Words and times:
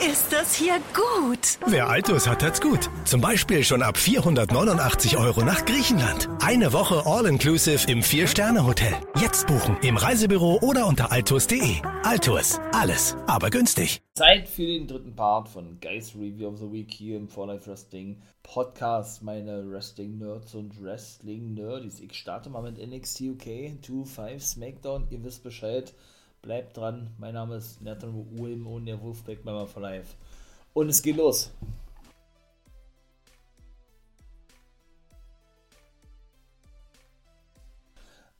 ist 0.00 0.32
das 0.32 0.54
hier 0.54 0.80
gut. 0.94 1.58
Wer 1.66 1.88
Altus 1.88 2.26
hat, 2.26 2.42
hat's 2.42 2.60
gut. 2.60 2.88
Zum 3.04 3.20
Beispiel 3.20 3.62
schon 3.64 3.82
ab 3.82 3.98
489 3.98 5.18
Euro 5.18 5.42
nach 5.42 5.64
Griechenland. 5.66 6.28
Eine 6.40 6.72
Woche 6.72 7.04
All-Inclusive 7.04 7.90
im 7.90 8.02
Vier-Sterne-Hotel. 8.02 8.94
Jetzt 9.20 9.46
buchen 9.46 9.76
im 9.82 9.96
Reisebüro 9.96 10.58
oder 10.62 10.86
unter 10.86 11.12
altus.de. 11.12 11.76
Altus, 12.02 12.58
alles, 12.72 13.16
aber 13.26 13.50
günstig. 13.50 14.00
Zeit 14.14 14.48
für 14.48 14.66
den 14.66 14.86
dritten 14.86 15.14
Part 15.14 15.48
von 15.48 15.78
Guys 15.80 16.14
Review 16.14 16.48
of 16.48 16.58
the 16.58 16.72
Week 16.72 16.90
hier 16.90 17.16
im 17.16 17.28
For 17.28 17.46
Life 17.46 17.68
Wrestling 17.68 18.22
Podcast. 18.42 19.22
Meine 19.22 19.70
Wrestling-Nerds 19.70 20.54
und 20.54 20.82
Wrestling-Nerds. 20.82 22.00
Ich 22.00 22.14
starte 22.14 22.48
mal 22.48 22.62
mit 22.62 22.78
NXT 22.78 23.20
UK 23.20 23.46
2.5 23.82 24.40
SmackDown. 24.40 25.06
Ihr 25.10 25.22
wisst 25.22 25.42
Bescheid. 25.42 25.92
Bleibt 26.42 26.76
dran. 26.76 27.10
Mein 27.18 27.34
Name 27.34 27.56
ist 27.56 27.82
Nathan 27.82 28.14
Wilm 28.38 28.66
und 28.66 28.86
der 28.86 29.00
Wolfpack 29.02 29.44
Member 29.44 29.66
for 29.66 29.82
Life. 29.82 30.16
Und 30.72 30.88
es 30.88 31.02
geht 31.02 31.16
los. 31.16 31.52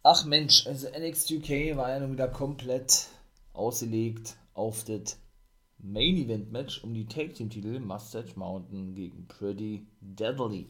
Ach 0.02 0.24
Mensch, 0.24 0.66
also 0.66 0.88
NXT 0.88 1.32
UK 1.32 1.76
war 1.76 1.90
ja 1.90 2.00
nun 2.00 2.12
wieder 2.12 2.28
komplett 2.28 3.08
ausgelegt 3.52 4.34
auf 4.54 4.84
das 4.84 5.18
Main 5.78 6.16
Event 6.16 6.50
Match 6.52 6.82
um 6.82 6.94
die 6.94 7.06
Tag 7.06 7.34
Team 7.34 7.50
Titel 7.50 7.78
Mustache 7.80 8.32
Mountain 8.34 8.94
gegen 8.94 9.26
Pretty 9.28 9.86
Deadly. 10.00 10.68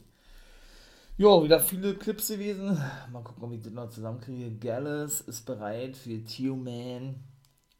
Ja, 1.20 1.44
wieder 1.44 1.60
viele 1.60 1.96
Clips 1.96 2.28
gewesen. 2.28 2.80
Mal 3.12 3.22
gucken, 3.22 3.44
ob 3.44 3.52
ich 3.52 3.60
das 3.60 3.74
noch 3.74 3.90
zusammenkriege. 3.90 4.56
Gallus 4.56 5.20
ist 5.20 5.44
bereit 5.44 5.94
für 5.94 6.24
Tio-Man. 6.24 7.16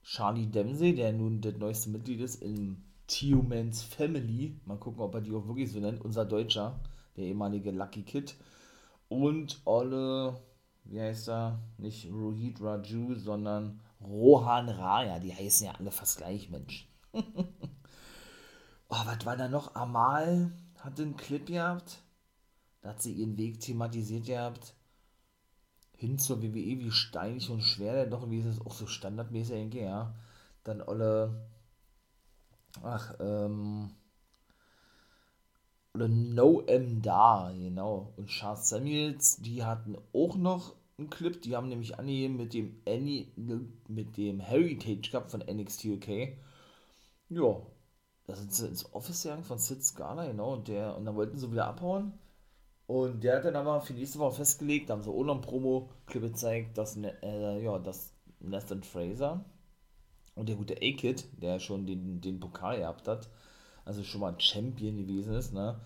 Charlie 0.03 0.45
Dempsey, 0.45 0.95
der 0.95 1.15
nun 1.15 1.41
das 1.41 1.57
neueste 1.57 1.89
Mitglied 1.89 2.21
ist 2.21 2.43
in 2.43 2.85
Tio-Mans 3.07 3.83
Family. 3.83 4.61
Mal 4.67 4.77
gucken, 4.77 5.01
ob 5.01 5.15
er 5.15 5.23
die 5.23 5.33
auch 5.33 5.47
wirklich 5.47 5.73
so 5.73 5.81
nennt. 5.81 6.05
Unser 6.05 6.27
Deutscher, 6.27 6.79
der 7.17 7.25
ehemalige 7.25 7.71
Lucky 7.71 8.03
Kid. 8.03 8.37
Und 9.09 9.63
Olle, 9.65 10.39
wie 10.85 11.01
heißt 11.01 11.31
er? 11.31 11.61
Nicht 11.79 12.13
Rohit 12.13 12.61
Raju, 12.61 13.15
sondern 13.15 13.81
Rohan 14.03 14.69
Raya. 14.69 15.19
Die 15.19 15.35
heißen 15.35 15.67
ja 15.67 15.73
alle 15.79 15.93
fast 15.93 16.19
gleich, 16.19 16.51
Mensch. 16.51 16.91
oh, 17.15 17.23
was 18.91 19.25
war 19.25 19.39
da 19.39 19.49
noch? 19.49 19.75
Amal 19.75 20.53
hat 20.77 21.01
einen 21.01 21.17
Clip 21.17 21.47
gehabt 21.47 22.03
da 22.83 22.91
hat 22.91 23.03
sie 23.03 23.13
ihren 23.13 23.37
Weg 23.37 23.61
thematisiert 23.61 24.27
gehabt. 24.27 24.75
Hin 25.97 26.19
zur 26.19 26.43
WWE, 26.43 26.79
wie 26.79 26.91
steinig 26.91 27.51
und 27.51 27.63
schwer 27.63 27.93
der 27.93 28.07
doch, 28.07 28.31
wie 28.31 28.39
ist 28.39 28.47
es 28.47 28.61
auch 28.61 28.73
so 28.73 28.87
standardmäßig 28.87 29.55
eigentlich, 29.57 29.85
ja. 29.85 30.15
Dann 30.65 30.81
Olle, 30.83 31.49
ach, 32.83 33.15
ähm, 33.21 33.91
oder 35.95 36.09
No 36.09 36.63
M 36.63 37.03
Da, 37.03 37.53
genau. 37.53 38.13
Und 38.17 38.29
Charles 38.29 38.69
Samuels, 38.69 39.37
die 39.39 39.65
hatten 39.65 39.97
auch 40.13 40.37
noch 40.37 40.75
einen 40.99 41.11
Clip, 41.11 41.41
die 41.43 41.57
haben 41.57 41.69
nämlich 41.69 41.99
angegeben 41.99 42.37
mit 42.37 42.55
dem 42.55 42.81
Annie, 42.87 43.27
mit 43.89 44.17
dem 44.17 44.41
Heritage 44.41 45.11
Cup 45.11 45.31
von 45.31 45.41
NXT 45.41 45.85
UK. 45.87 46.37
Ja, 47.29 47.61
da 48.27 48.37
sind 48.37 48.53
sie 48.55 48.67
ins 48.67 48.93
Office 48.95 49.23
gegangen 49.23 49.45
von 49.45 49.59
Sid 49.59 49.83
Scala, 49.85 50.27
genau, 50.27 50.55
und 50.55 50.69
der, 50.69 50.97
und 50.97 51.05
dann 51.05 51.17
wollten 51.17 51.39
sie 51.39 51.51
wieder 51.51 51.67
abhauen. 51.67 52.13
Und 52.91 53.23
der 53.23 53.37
hat 53.37 53.45
dann 53.45 53.55
aber 53.55 53.81
für 53.81 53.93
nächste 53.93 54.19
Woche 54.19 54.39
festgelegt, 54.39 54.91
haben 54.91 55.01
sie 55.01 55.11
auch 55.11 55.23
noch 55.23 55.37
ein 55.37 55.41
Promo-Clip 55.43 56.23
gezeigt, 56.25 56.77
dass, 56.77 56.97
äh, 56.97 57.63
ja, 57.63 57.79
dass 57.79 58.13
Nathan 58.41 58.83
Fraser 58.83 59.45
und 60.35 60.49
der 60.49 60.57
gute 60.57 60.75
A-Kid, 60.75 61.25
der 61.41 61.61
schon 61.61 61.87
den, 61.87 62.21
den 62.21 62.41
Pokal 62.41 62.79
gehabt 62.79 63.07
hat, 63.07 63.31
also 63.85 64.03
schon 64.03 64.23
mal 64.23 64.35
Champion 64.41 64.97
gewesen 64.97 65.35
ist, 65.35 65.55
ne? 65.55 65.79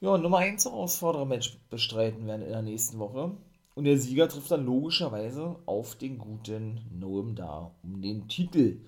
Ja, 0.00 0.16
Nummer 0.16 0.38
1 0.38 0.66
Herausforderer-Match 0.66 1.58
bestreiten 1.68 2.28
werden 2.28 2.42
in 2.42 2.52
der 2.52 2.62
nächsten 2.62 3.00
Woche. 3.00 3.32
Und 3.74 3.82
der 3.82 3.98
Sieger 3.98 4.28
trifft 4.28 4.52
dann 4.52 4.64
logischerweise 4.64 5.56
auf 5.66 5.96
den 5.96 6.18
guten 6.18 6.80
Noam 6.96 7.34
da 7.34 7.72
um 7.82 8.00
den 8.00 8.28
Titel. 8.28 8.78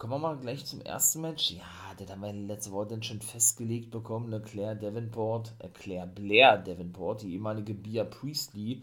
Kommen 0.00 0.14
wir 0.14 0.18
mal 0.18 0.38
gleich 0.38 0.64
zum 0.64 0.80
ersten 0.80 1.20
Match. 1.20 1.50
Ja, 1.50 1.94
das 1.98 2.08
haben 2.08 2.22
wir 2.22 2.32
letzte 2.32 2.72
Woche 2.72 2.86
dann 2.86 3.02
schon 3.02 3.20
festgelegt 3.20 3.90
bekommen. 3.90 4.30
Ne? 4.30 4.40
Claire 4.40 4.74
Davenport, 4.74 5.52
äh, 5.58 5.68
Claire 5.68 6.06
Blair 6.06 6.56
Davenport, 6.56 7.20
die 7.20 7.34
ehemalige 7.34 7.74
Bia 7.74 8.04
Priestley, 8.04 8.82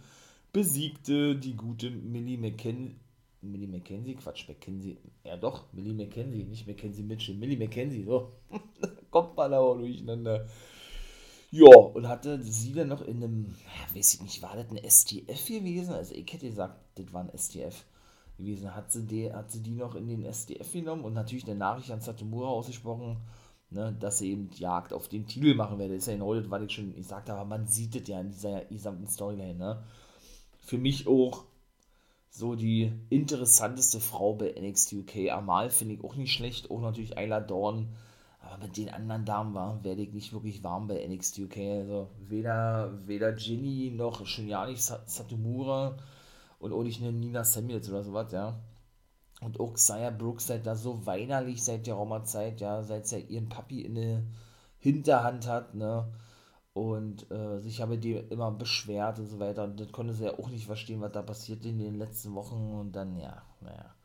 besiegte 0.53 1.35
die 1.35 1.55
gute 1.55 1.89
Millie 1.89 2.37
McKenzie. 2.37 2.97
Millie 3.41 3.67
McKenzie, 3.67 4.13
Quatsch, 4.13 4.47
McKenzie, 4.47 4.97
ja 5.23 5.37
doch, 5.37 5.63
Millie 5.73 5.95
McKenzie, 5.95 6.43
nicht 6.43 6.67
McKenzie 6.67 7.01
Mitchell, 7.01 7.35
Millie 7.35 7.57
McKenzie, 7.57 8.03
so, 8.03 8.33
kommt 9.09 9.35
mal 9.35 9.49
da 9.49 9.57
durcheinander. 9.73 10.47
Ja, 11.49 11.75
und 11.75 12.07
hatte 12.07 12.43
sie 12.43 12.73
dann 12.73 12.89
noch 12.89 13.01
in 13.01 13.23
einem, 13.23 13.55
weiß 13.95 14.13
ich 14.13 14.21
nicht, 14.21 14.43
war 14.43 14.55
das 14.55 14.69
ein 14.69 14.87
STF 14.87 15.47
gewesen? 15.47 15.95
Also 15.95 16.13
ich 16.13 16.31
hätte 16.31 16.47
gesagt, 16.47 16.79
das 16.93 17.11
war 17.11 17.21
ein 17.21 17.35
STF 17.35 17.85
gewesen. 18.37 18.75
Hat 18.75 18.91
sie, 18.91 19.05
die, 19.05 19.31
hat 19.31 19.51
sie 19.51 19.61
die 19.61 19.75
noch 19.75 19.95
in 19.95 20.07
den 20.07 20.23
SDF 20.23 20.71
genommen 20.71 21.03
und 21.03 21.13
natürlich 21.13 21.45
eine 21.45 21.55
Nachricht 21.55 21.91
an 21.91 22.01
Satomura 22.01 22.49
ausgesprochen, 22.49 23.17
ne, 23.69 23.95
dass 23.99 24.19
sie 24.19 24.31
eben 24.31 24.49
Jagd 24.55 24.93
auf 24.93 25.07
den 25.07 25.27
Titel 25.27 25.55
machen 25.55 25.79
werde. 25.79 25.95
Das 25.95 26.03
ist 26.03 26.07
ja 26.07 26.13
genau 26.13 26.33
das, 26.33 26.49
was 26.49 26.63
ich 26.63 26.71
schon 26.71 26.95
gesagt 26.95 27.29
habe, 27.29 27.47
man 27.47 27.67
sieht 27.67 27.95
es 27.95 28.07
ja 28.07 28.19
in 28.19 28.29
dieser 28.29 28.65
gesamten 28.65 29.07
Storyline. 29.07 29.55
Ne? 29.55 29.83
Für 30.59 30.77
mich 30.77 31.07
auch 31.07 31.45
so 32.29 32.55
die 32.55 32.91
interessanteste 33.09 33.99
Frau 33.99 34.33
bei 34.33 34.53
NXT 34.59 34.93
UK. 34.93 35.31
Amal 35.31 35.69
finde 35.69 35.95
ich 35.95 36.03
auch 36.03 36.15
nicht 36.15 36.33
schlecht, 36.33 36.69
auch 36.69 36.81
natürlich 36.81 37.17
Ayla 37.17 37.39
Dawn. 37.39 37.89
Aber 38.39 38.63
mit 38.63 38.77
den 38.77 38.89
anderen 38.89 39.25
Damen 39.25 39.53
war, 39.55 39.83
werde 39.83 40.03
ich 40.03 40.13
nicht 40.13 40.31
wirklich 40.31 40.63
warm 40.63 40.87
bei 40.87 41.05
NXT 41.05 41.39
UK. 41.39 41.57
Also 41.57 42.09
weder, 42.27 42.93
weder 43.05 43.33
Ginny 43.33 43.91
noch 43.95 44.25
schon 44.25 44.47
ja 44.47 44.65
nicht 44.65 44.81
Satomura 44.81 45.97
und 46.59 46.73
auch 46.73 46.83
nicht 46.83 47.01
eine 47.01 47.11
Nina 47.11 47.43
Samuels 47.43 47.89
oder 47.89 48.03
sowas, 48.03 48.31
ja. 48.31 48.59
Und 49.41 49.59
auch 49.59 49.73
Xia 49.73 50.09
Brooks 50.09 50.47
seid 50.47 50.65
da 50.65 50.75
so 50.75 51.05
weinerlich 51.05 51.63
seit 51.63 51.85
der 51.85 51.93
Roma-Zeit, 51.93 52.59
ja, 52.61 52.83
seit 52.83 53.07
sie 53.07 53.19
ihren 53.19 53.49
Papi 53.49 53.81
in 53.81 53.95
der 53.95 54.23
Hinterhand 54.79 55.47
hat, 55.47 55.75
ne, 55.75 56.11
und 56.77 57.29
äh, 57.31 57.59
sich 57.59 57.81
habe 57.81 57.97
die 57.97 58.13
immer 58.13 58.51
beschwert 58.51 59.17
und 59.17 59.25
so 59.25 59.39
weiter. 59.39 59.63
Und 59.63 59.79
das 59.79 59.91
konnte 59.91 60.13
sie 60.13 60.25
ja 60.25 60.37
auch 60.37 60.49
nicht 60.49 60.67
verstehen, 60.67 61.01
was 61.01 61.11
da 61.11 61.23
passiert 61.23 61.65
in 61.65 61.79
den 61.79 61.95
letzten 61.95 62.35
Wochen. 62.35 62.79
Und 62.79 62.91
dann, 62.91 63.17
ja, 63.17 63.41
naja. 63.61 63.95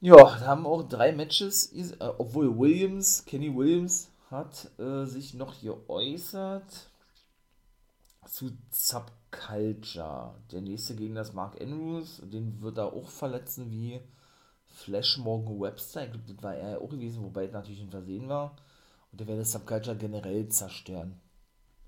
Ja, 0.00 0.16
da 0.16 0.46
haben 0.46 0.66
auch 0.66 0.84
drei 0.84 1.12
Matches, 1.12 1.72
äh, 1.72 2.12
obwohl 2.18 2.56
Williams, 2.56 3.24
Kenny 3.24 3.54
Williams, 3.54 4.10
hat 4.30 4.70
äh, 4.78 5.04
sich 5.04 5.34
noch 5.34 5.60
geäußert 5.60 6.90
zu 8.26 8.52
Zap 8.70 9.10
Culture. 9.34 10.34
Der 10.52 10.60
nächste 10.60 10.94
Gegner 10.94 11.22
ist 11.22 11.34
Mark 11.34 11.60
Andrews, 11.60 12.22
den 12.24 12.60
wird 12.62 12.78
er 12.78 12.92
auch 12.92 13.08
verletzen 13.08 13.70
wie 13.70 14.00
Flash 14.66 15.18
Morgan 15.18 15.60
Webster. 15.60 16.04
Ich 16.04 16.12
glaube, 16.12 16.32
das 16.32 16.42
war 16.42 16.54
er 16.54 16.80
auch 16.80 16.88
gewesen, 16.88 17.22
wobei 17.22 17.46
es 17.46 17.52
natürlich 17.52 17.82
ein 17.82 17.90
Versehen 17.90 18.28
war. 18.28 18.56
Und 19.10 19.20
der 19.20 19.26
werde 19.26 19.44
Subculture 19.44 19.96
generell 19.96 20.48
zerstören. 20.48 21.20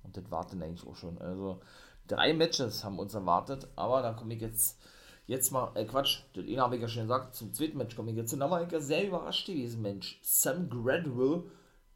Und 0.03 0.17
das 0.17 0.31
wartet 0.31 0.63
eigentlich 0.63 0.87
auch 0.87 0.97
schon. 0.97 1.19
Also 1.19 1.61
drei 2.07 2.33
Matches 2.33 2.85
haben 2.85 2.99
uns 2.99 3.15
erwartet, 3.15 3.67
aber 3.75 4.03
da 4.03 4.13
komme 4.13 4.35
ich 4.35 4.41
jetzt, 4.41 4.79
jetzt 5.27 5.51
mal, 5.51 5.73
äh 5.75 5.85
Quatsch, 5.85 6.21
das 6.35 6.45
eine 6.45 6.61
habe 6.61 6.77
ich 6.77 6.83
ja 6.83 6.89
schon 6.89 7.03
gesagt, 7.03 7.35
zum 7.35 7.53
zweiten 7.53 7.79
Match 7.79 7.97
komme 7.97 8.11
ich 8.11 8.17
jetzt. 8.17 8.33
Und 8.33 8.41
da 8.41 8.51
war 8.51 8.63
ich 8.63 8.71
ja 8.71 8.81
sehr 8.81 9.07
überrascht 9.07 9.47
gewesen, 9.47 9.83
Mensch. 9.83 10.21
Sam 10.23 10.69
Gradwell 10.69 11.45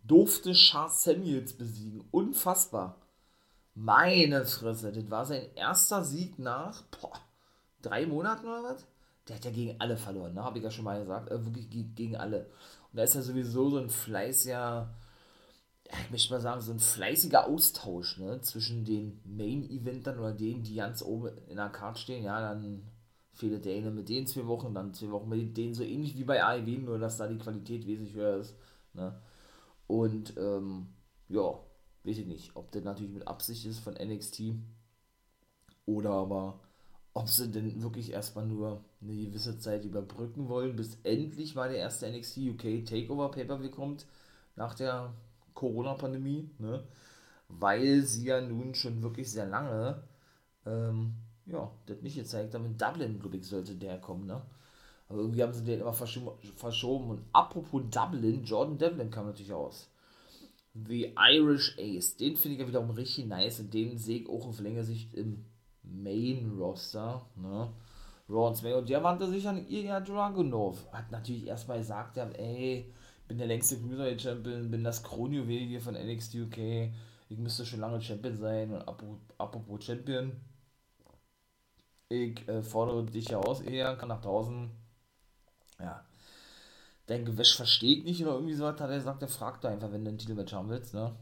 durfte 0.02 0.52
Charles 0.52 1.02
Samuels 1.02 1.52
besiegen. 1.52 2.04
Unfassbar. 2.10 2.96
Meine 3.74 4.44
Fresse, 4.44 4.92
das 4.92 5.10
war 5.10 5.24
sein 5.24 5.46
erster 5.54 6.04
Sieg 6.04 6.38
nach 6.38 6.82
boah, 6.84 7.12
drei 7.82 8.06
Monaten 8.06 8.46
oder 8.46 8.64
was? 8.64 8.86
Der 9.28 9.36
hat 9.36 9.44
ja 9.44 9.50
gegen 9.50 9.80
alle 9.80 9.96
verloren, 9.96 10.34
ne? 10.34 10.42
habe 10.42 10.58
ich 10.58 10.64
ja 10.64 10.70
schon 10.70 10.84
mal 10.84 11.00
gesagt. 11.00 11.30
Äh, 11.30 11.44
wirklich 11.44 11.68
gegen 11.94 12.16
alle. 12.16 12.46
Und 12.92 12.96
da 12.96 13.04
ist 13.04 13.14
ja 13.14 13.22
sowieso 13.22 13.70
so 13.70 13.78
ein 13.78 13.88
fleißiger, 13.88 14.92
ich 15.84 16.10
möchte 16.10 16.32
mal 16.32 16.40
sagen, 16.40 16.60
so 16.60 16.72
ein 16.72 16.80
fleißiger 16.80 17.46
Austausch 17.46 18.18
ne? 18.18 18.40
zwischen 18.40 18.84
den 18.84 19.20
Main-Eventern 19.24 20.18
oder 20.18 20.32
denen, 20.32 20.64
die 20.64 20.74
ganz 20.74 21.02
oben 21.02 21.30
in 21.48 21.56
der 21.56 21.68
Karte 21.68 22.00
stehen. 22.00 22.24
Ja, 22.24 22.40
dann 22.40 22.82
fehlt 23.32 23.64
der 23.64 23.76
eine 23.76 23.90
mit 23.90 24.08
denen 24.08 24.26
zwei 24.26 24.46
Wochen, 24.46 24.74
dann 24.74 24.94
zwei 24.94 25.10
Wochen 25.10 25.28
mit 25.28 25.56
denen, 25.56 25.74
so 25.74 25.82
ähnlich 25.82 26.16
wie 26.16 26.24
bei 26.24 26.42
AEW, 26.44 26.78
nur 26.80 26.98
dass 26.98 27.16
da 27.16 27.26
die 27.26 27.38
Qualität 27.38 27.86
wesentlich 27.86 28.14
höher 28.14 28.38
ist. 28.38 28.54
Ne? 28.92 29.18
Und 29.86 30.36
ähm, 30.36 30.88
ja, 31.28 31.54
weiß 32.04 32.18
ich 32.18 32.26
nicht, 32.26 32.56
ob 32.56 32.70
das 32.72 32.82
natürlich 32.84 33.12
mit 33.12 33.28
Absicht 33.28 33.66
ist 33.66 33.80
von 33.80 33.94
NXT 33.94 34.54
oder 35.86 36.10
aber 36.10 36.60
ob 37.12 37.28
sie 37.28 37.48
denn 37.48 37.82
wirklich 37.82 38.12
erstmal 38.12 38.46
nur 38.46 38.84
eine 39.02 39.16
gewisse 39.16 39.58
Zeit 39.58 39.84
überbrücken 39.84 40.48
wollen, 40.48 40.76
bis 40.76 40.98
endlich 41.02 41.54
mal 41.54 41.68
der 41.68 41.78
erste 41.78 42.10
NXT 42.10 42.38
UK 42.38 42.86
Takeover 42.86 43.30
Pay-Per-View 43.30 43.70
kommt 43.70 44.06
nach 44.56 44.74
der 44.74 45.12
Corona-Pandemie, 45.54 46.50
ne? 46.58 46.84
weil 47.48 48.02
sie 48.02 48.26
ja 48.26 48.40
nun 48.40 48.74
schon 48.74 49.02
wirklich 49.02 49.30
sehr 49.30 49.46
lange 49.46 50.02
ähm, 50.66 51.14
ja, 51.46 51.70
das 51.86 52.00
nicht 52.02 52.16
gezeigt 52.16 52.54
haben. 52.54 52.66
In 52.66 52.78
Dublin, 52.78 53.18
glaube 53.18 53.36
ich, 53.36 53.46
sollte 53.46 53.74
der 53.74 53.98
kommen, 53.98 54.26
ne? 54.26 54.42
Aber 55.08 55.18
irgendwie 55.20 55.42
haben 55.42 55.52
sie 55.52 55.64
den 55.64 55.80
immer 55.80 55.92
verschoben. 55.92 57.10
Und 57.10 57.24
apropos 57.32 57.82
Dublin, 57.90 58.44
Jordan 58.44 58.78
Devlin 58.78 59.10
kam 59.10 59.26
natürlich 59.26 59.52
aus. 59.52 59.90
The 60.74 61.14
Irish 61.16 61.76
Ace. 61.78 62.16
Den 62.16 62.36
finde 62.36 62.54
ich 62.54 62.60
ja 62.60 62.68
wiederum 62.68 62.90
richtig 62.90 63.26
nice 63.26 63.60
und 63.60 63.74
den 63.74 63.98
sehe 63.98 64.20
ich 64.20 64.28
auch 64.28 64.46
auf 64.46 64.60
längere 64.60 64.84
Sicht 64.84 65.14
im 65.14 65.44
Main 65.82 66.56
Roster. 66.58 67.26
Ne? 67.36 67.72
Raw 68.28 68.76
und 68.78 68.88
der 68.88 69.02
wandte 69.02 69.28
sich 69.28 69.46
an 69.48 69.66
Ilya 69.68 70.00
Dragunov. 70.00 70.86
Hat 70.92 71.10
natürlich 71.10 71.46
erstmal 71.46 71.78
gesagt, 71.78 72.16
ja, 72.16 72.28
ey, 72.30 72.92
bin 73.26 73.38
der 73.38 73.48
längste 73.48 73.78
Cruiserweight 73.78 74.22
Champion, 74.22 74.70
bin 74.70 74.84
das 74.84 75.02
Kronjuwel 75.02 75.66
hier 75.66 75.80
von 75.80 75.94
NXT 75.94 76.36
UK. 76.36 76.92
Ich 77.28 77.38
müsste 77.38 77.66
schon 77.66 77.80
lange 77.80 78.00
Champion 78.00 78.36
sein. 78.36 78.72
Und 78.72 78.82
apropos 79.38 79.84
Champion, 79.84 80.32
ich 82.08 82.46
äh, 82.48 82.62
fordere 82.62 83.04
dich 83.04 83.28
ja 83.28 83.38
aus, 83.38 83.62
Ilya, 83.62 83.96
kann 83.96 84.08
nach 84.08 84.20
draußen. 84.20 84.70
Ja. 85.80 86.04
Dein 87.10 87.24
Gewäsch 87.24 87.56
versteht 87.56 88.04
nicht 88.04 88.22
oder 88.22 88.34
irgendwie 88.34 88.54
so 88.54 88.66
hat 88.66 88.80
er 88.80 88.88
gesagt, 88.88 89.20
er 89.22 89.28
fragt 89.28 89.66
einfach, 89.66 89.90
wenn 89.92 90.04
du 90.04 90.10
einen 90.10 90.18
Titelmatch 90.18 90.52
haben 90.52 90.68
willst, 90.68 90.94
ne? 90.94 91.14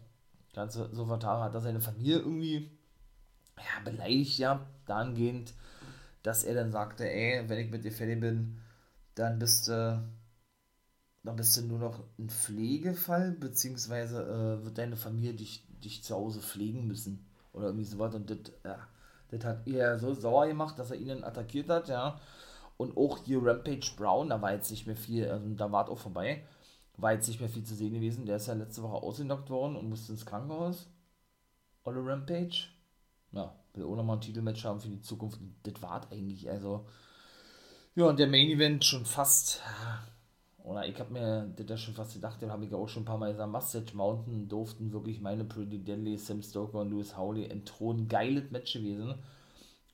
Ganz 0.55 0.75
so 0.75 1.06
vertan 1.06 1.43
hat 1.43 1.55
er 1.55 1.61
seine 1.61 1.81
Familie 1.81 2.19
irgendwie 2.19 2.70
ja, 3.58 3.90
beleidigt 3.90 4.38
ja 4.38 4.67
dahingehend, 4.87 5.55
dass 6.23 6.44
er 6.44 6.55
dann 6.55 6.73
sagte, 6.73 7.11
ey, 7.11 7.49
wenn 7.49 7.58
ich 7.58 7.70
mit 7.70 7.85
dir 7.85 7.93
fertig 7.93 8.20
bin, 8.20 8.58
dann 9.14 9.38
bist 9.38 9.69
du, 9.69 10.02
dann 11.25 11.37
bist 11.37 11.56
du 11.56 11.62
nur 11.62 11.79
noch 11.79 12.05
ein 12.19 12.29
Pflegefall, 12.29 13.32
beziehungsweise 13.32 14.23
äh, 14.23 14.64
wird 14.64 14.79
deine 14.79 14.96
Familie 14.96 15.35
dich, 15.35 15.64
dich 15.82 16.05
zu 16.05 16.14
Hause 16.14 16.40
pflegen 16.40 16.87
müssen. 16.87 17.26
Oder 17.52 17.67
irgendwie 17.67 17.85
sowas. 17.85 18.14
Und 18.14 18.31
das, 18.31 18.38
ja, 18.64 18.79
das 19.31 19.44
hat 19.44 19.67
er 19.67 19.99
so 19.99 20.14
sauer 20.14 20.46
gemacht, 20.46 20.79
dass 20.79 20.90
er 20.90 20.99
ihn 20.99 21.25
attackiert 21.25 21.69
hat, 21.69 21.88
ja. 21.88 22.20
Und 22.78 22.96
auch 22.96 23.19
hier 23.25 23.44
Rampage 23.44 23.90
Brown, 23.96 24.30
da 24.30 24.40
war 24.40 24.52
jetzt 24.52 24.70
nicht 24.70 24.86
mehr 24.86 24.96
viel, 24.96 25.28
also 25.28 25.46
da 25.50 25.70
war 25.70 25.84
es 25.84 25.90
auch 25.90 25.98
vorbei, 25.98 26.44
war 26.96 27.12
jetzt 27.12 27.28
nicht 27.28 27.40
mehr 27.40 27.50
viel 27.50 27.64
zu 27.64 27.75
sehen 27.75 27.92
gewesen. 27.92 28.25
Der 28.25 28.36
ist 28.36 28.46
ja 28.46 28.54
letzte 28.54 28.82
Woche 28.82 29.02
ausgenockt 29.02 29.50
worden 29.50 29.76
und 29.76 29.90
musste 29.90 30.12
ins 30.12 30.25
Krankenhaus. 30.25 30.88
Olle 31.84 32.04
Rampage 32.04 32.69
ja, 33.32 33.54
will 33.75 33.84
auch 33.84 33.96
nochmal 33.96 34.16
ein 34.16 34.20
Titelmatch 34.20 34.64
haben 34.64 34.80
für 34.80 34.88
die 34.88 35.00
Zukunft. 35.00 35.38
Das 35.62 35.80
war 35.82 36.06
eigentlich, 36.10 36.48
also. 36.48 36.86
Ja, 37.94 38.06
und 38.06 38.19
der 38.19 38.28
Main 38.28 38.48
Event 38.48 38.84
schon 38.84 39.04
fast. 39.04 39.60
Oder 40.62 40.86
ich 40.86 40.98
habe 41.00 41.12
mir 41.12 41.52
das 41.56 41.80
schon 41.80 41.94
fast 41.94 42.14
gedacht, 42.14 42.40
den 42.42 42.50
habe 42.50 42.64
ich 42.64 42.75
auch 42.75 42.88
schon 42.88 43.02
ein 43.02 43.06
paar 43.06 43.19
Mal 43.19 43.32
gesagt. 43.32 43.50
Mustache 43.50 43.96
Mountain 43.96 44.48
durften 44.48 44.92
wirklich 44.92 45.20
meine 45.20 45.44
Pretty 45.44 45.78
Deadly, 45.78 46.19
Sam 46.19 46.42
Stoker 46.42 46.80
und 46.80 46.90
Louis 46.90 47.16
Howley 47.16 47.46
entthronen. 47.46 48.08
Geiles 48.08 48.50
Match 48.50 48.75
gewesen. 48.75 49.14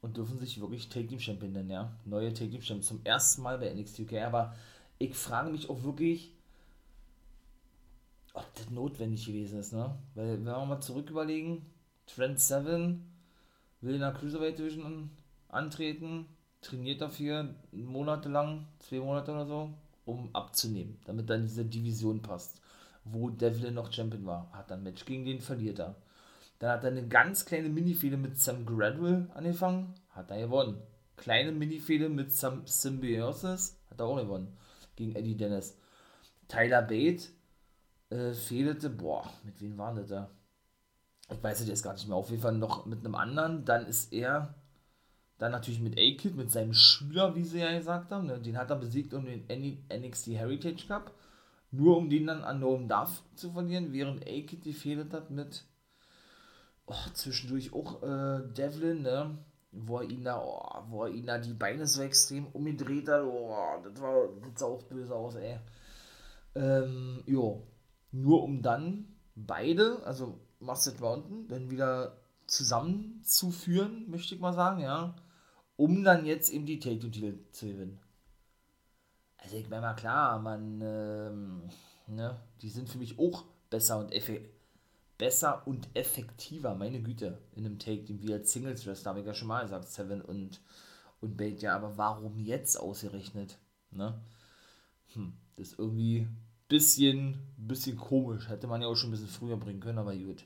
Und 0.04 0.18
dürfen 0.18 0.38
sich 0.38 0.60
wirklich 0.60 0.90
Take 0.90 1.06
Team 1.06 1.18
Champion 1.18 1.52
nennen, 1.52 1.70
ja. 1.70 1.90
Neue 2.04 2.30
Take 2.34 2.50
Team 2.50 2.60
Champion. 2.60 2.82
Zum 2.82 3.00
ersten 3.04 3.40
Mal 3.40 3.56
bei 3.56 3.72
NXT 3.72 4.00
UK. 4.00 4.12
Aber 4.26 4.54
ich 4.98 5.14
frage 5.14 5.50
mich 5.50 5.70
auch 5.70 5.82
wirklich, 5.82 6.30
ob 8.34 8.44
das 8.54 8.68
notwendig 8.68 9.24
gewesen 9.24 9.60
ist, 9.60 9.72
ne? 9.72 9.96
Weil, 10.14 10.34
wenn 10.34 10.44
wir 10.44 10.66
mal 10.66 10.82
zurück 10.82 11.08
überlegen, 11.08 11.64
Trent 12.06 12.38
7 12.38 13.02
will 13.80 13.94
in 13.94 14.00
der 14.00 14.12
Cruiserweight 14.12 14.58
Division 14.58 15.08
antreten, 15.48 16.26
trainiert 16.60 17.00
dafür 17.00 17.54
monatelang, 17.72 18.66
zwei 18.80 18.98
Monate 18.98 19.32
oder 19.32 19.46
so, 19.46 19.70
um 20.04 20.28
abzunehmen, 20.34 20.98
damit 21.06 21.30
dann 21.30 21.44
diese 21.44 21.64
Division 21.64 22.20
passt, 22.20 22.60
wo 23.04 23.30
Devlin 23.30 23.72
noch 23.72 23.90
Champion 23.90 24.26
war. 24.26 24.52
Hat 24.52 24.70
dann 24.70 24.82
Match 24.82 25.06
gegen 25.06 25.24
den 25.24 25.40
verliert 25.40 25.78
er. 25.78 25.94
Dann 26.58 26.70
hat 26.70 26.84
er 26.84 26.90
eine 26.90 27.06
ganz 27.08 27.44
kleine 27.44 27.68
Minifehde 27.68 28.16
mit 28.16 28.38
Sam 28.38 28.64
Gradwell 28.64 29.28
angefangen, 29.34 29.94
hat 30.10 30.30
er 30.30 30.40
gewonnen. 30.40 30.80
Kleine 31.16 31.52
Minifehde 31.52 32.08
mit 32.08 32.32
Sam 32.32 32.66
Symbiosis, 32.66 33.78
hat 33.90 34.00
er 34.00 34.06
auch 34.06 34.16
gewonnen. 34.16 34.56
Gegen 34.96 35.14
Eddie 35.14 35.36
Dennis. 35.36 35.76
Tyler 36.48 36.82
Bate 36.82 37.24
äh, 38.10 38.32
fehlete, 38.32 38.90
boah, 38.90 39.28
mit 39.44 39.60
wem 39.60 39.78
war 39.78 39.94
das 39.94 40.08
da? 40.08 40.30
ich 41.30 41.42
weiß 41.42 41.60
es 41.60 41.68
jetzt 41.68 41.82
gar 41.82 41.94
nicht 41.94 42.06
mehr, 42.06 42.16
auf 42.16 42.30
jeden 42.30 42.42
Fall 42.42 42.56
noch 42.56 42.86
mit 42.86 43.00
einem 43.00 43.14
anderen. 43.14 43.64
Dann 43.64 43.86
ist 43.86 44.12
er 44.12 44.54
dann 45.38 45.52
natürlich 45.52 45.80
mit 45.80 45.98
A-Kid, 45.98 46.36
mit 46.36 46.50
seinem 46.50 46.74
Schüler, 46.74 47.34
wie 47.34 47.44
sie 47.44 47.60
ja 47.60 47.76
gesagt 47.76 48.10
haben. 48.10 48.26
Ne? 48.26 48.38
Den 48.40 48.58
hat 48.58 48.70
er 48.70 48.76
besiegt 48.76 49.14
um 49.14 49.24
den 49.24 49.46
NXT 49.48 50.28
Heritage 50.28 50.86
Cup. 50.86 51.12
Nur 51.70 51.96
um 51.96 52.08
den 52.08 52.26
dann 52.26 52.44
an 52.44 52.60
Noam 52.60 52.86
Duff 52.88 53.22
zu 53.34 53.50
verlieren, 53.50 53.92
während 53.92 54.22
A-Kid 54.22 54.62
gefehlt 54.62 55.12
hat 55.12 55.30
mit 55.30 55.64
oh, 56.86 57.10
zwischendurch 57.12 57.72
auch 57.72 58.02
äh, 58.02 58.42
Devlin, 58.54 59.02
ne? 59.02 59.38
wo 59.76 59.98
er 59.98 60.08
ihn 60.08 60.24
da, 60.24 60.40
oh, 60.40 60.82
wo 60.88 61.04
er 61.04 61.10
ihn 61.10 61.26
da 61.26 61.38
die 61.38 61.54
Beine 61.54 61.86
so 61.86 62.02
extrem 62.02 62.46
umgedreht 62.48 63.08
hat. 63.08 63.22
Oh, 63.22 63.56
das 63.82 64.00
war 64.00 64.28
das 64.42 64.60
sah 64.60 64.66
auch 64.66 64.82
böse 64.84 65.14
aus, 65.14 65.34
ey. 65.34 65.58
Ähm, 66.54 67.22
jo. 67.26 67.66
Nur 68.12 68.44
um 68.44 68.62
dann 68.62 69.16
beide, 69.34 70.04
also 70.04 70.38
Mustard 70.60 71.00
Mountain 71.00 71.48
dann 71.48 71.70
wieder 71.70 72.16
zusammenzuführen, 72.46 74.08
möchte 74.08 74.34
ich 74.34 74.40
mal 74.40 74.52
sagen, 74.52 74.80
ja, 74.80 75.16
um 75.76 76.04
dann 76.04 76.24
jetzt 76.24 76.50
eben 76.50 76.66
die 76.66 76.78
Take-Two-Titel 76.78 77.38
zu 77.50 77.66
gewinnen. 77.66 77.98
Also 79.38 79.56
ich 79.56 79.68
meine 79.68 79.82
mal 79.82 79.94
klar, 79.94 80.38
man, 80.38 80.80
ähm, 80.80 81.62
ne, 82.06 82.40
die 82.62 82.70
sind 82.70 82.88
für 82.88 82.98
mich 82.98 83.18
auch 83.18 83.44
besser 83.68 83.98
und 83.98 84.12
besser 85.18 85.66
und 85.66 85.88
effektiver, 85.94 86.74
meine 86.74 87.00
Güte, 87.02 87.38
in 87.54 87.64
einem 87.64 87.78
Take-Team 87.78 88.22
wie 88.22 88.32
als 88.32 88.52
Singles-Wrestler, 88.52 89.10
habe 89.10 89.20
ich 89.20 89.26
ja 89.26 89.34
schon 89.34 89.48
mal 89.48 89.62
gesagt, 89.62 89.88
Seven 89.88 90.20
und, 90.22 90.60
und 91.20 91.36
Bate, 91.36 91.62
ja, 91.62 91.76
aber 91.76 91.96
warum 91.96 92.38
jetzt 92.38 92.76
ausgerechnet, 92.76 93.58
ne? 93.90 94.20
Hm, 95.14 95.34
das 95.56 95.68
ist 95.68 95.78
irgendwie 95.78 96.26
bisschen, 96.68 97.38
bisschen 97.56 97.96
komisch. 97.96 98.48
Hätte 98.48 98.66
man 98.66 98.82
ja 98.82 98.88
auch 98.88 98.96
schon 98.96 99.10
ein 99.10 99.12
bisschen 99.12 99.28
früher 99.28 99.56
bringen 99.56 99.80
können, 99.80 99.98
aber 99.98 100.16
gut. 100.16 100.44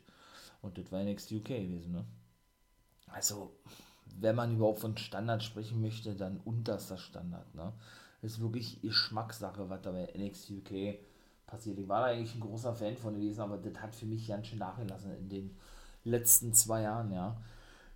Und 0.60 0.76
das 0.76 0.90
war 0.92 1.02
NXT 1.02 1.32
UK 1.32 1.48
gewesen, 1.48 1.92
ne? 1.92 2.04
Also, 3.06 3.56
wenn 4.16 4.36
man 4.36 4.56
überhaupt 4.56 4.80
von 4.80 4.96
Standard 4.96 5.42
sprechen 5.42 5.80
möchte, 5.80 6.14
dann 6.14 6.38
unterster 6.38 6.98
Standard, 6.98 7.54
ne? 7.54 7.72
Das 8.20 8.32
ist 8.32 8.40
wirklich 8.40 8.80
Geschmackssache, 8.82 9.70
was 9.70 9.80
da 9.82 9.92
bei 9.92 10.12
NXT 10.16 10.50
UK 10.50 10.98
passiert. 11.48 11.78
Ich 11.78 11.88
war 11.88 12.02
da 12.02 12.06
eigentlich 12.06 12.34
ein 12.34 12.40
großer 12.40 12.74
Fan 12.74 12.96
von 12.96 13.14
gewesen, 13.14 13.40
aber 13.40 13.58
das 13.58 13.80
hat 13.82 13.94
für 13.94 14.06
mich 14.06 14.28
ganz 14.28 14.46
schön 14.46 14.60
nachgelassen 14.60 15.16
in 15.18 15.28
den 15.28 15.56
letzten 16.04 16.52
zwei 16.54 16.82
Jahren, 16.82 17.10
ja. 17.10 17.36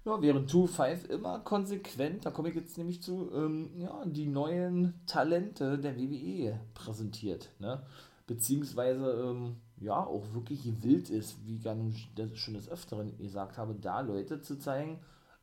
Ja, 0.05 0.21
während 0.21 0.51
2-5 0.51 1.09
immer 1.11 1.39
konsequent, 1.41 2.27
da 2.27 2.33
komme 2.33 2.49
ich 2.49 2.57
jetzt 2.57 2.77
nämlich 2.77 3.01
zu, 3.01 3.31
ähm, 3.33 3.71
ja, 3.79 4.05
die 4.05 4.27
neuen 4.27 4.95
Talente 5.07 5.79
der 5.79 5.97
WWE 5.97 6.59
präsentiert, 6.75 7.51
ne? 7.61 7.87
Beziehungsweise, 8.27 9.13
ähm, 9.13 9.57
ja 9.83 10.05
auch 10.05 10.32
wirklich 10.32 10.82
wild 10.82 11.11
ist, 11.11 11.44
wie 11.47 11.56
ich 11.56 12.15
das 12.15 12.39
schon 12.39 12.55
des 12.55 12.69
Öfteren 12.69 13.17
gesagt 13.19 13.59
habe, 13.59 13.75
da 13.75 14.01
Leute 14.01 14.41
zu 14.41 14.59
zeigen, 14.59 15.01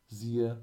siehe, 0.08 0.58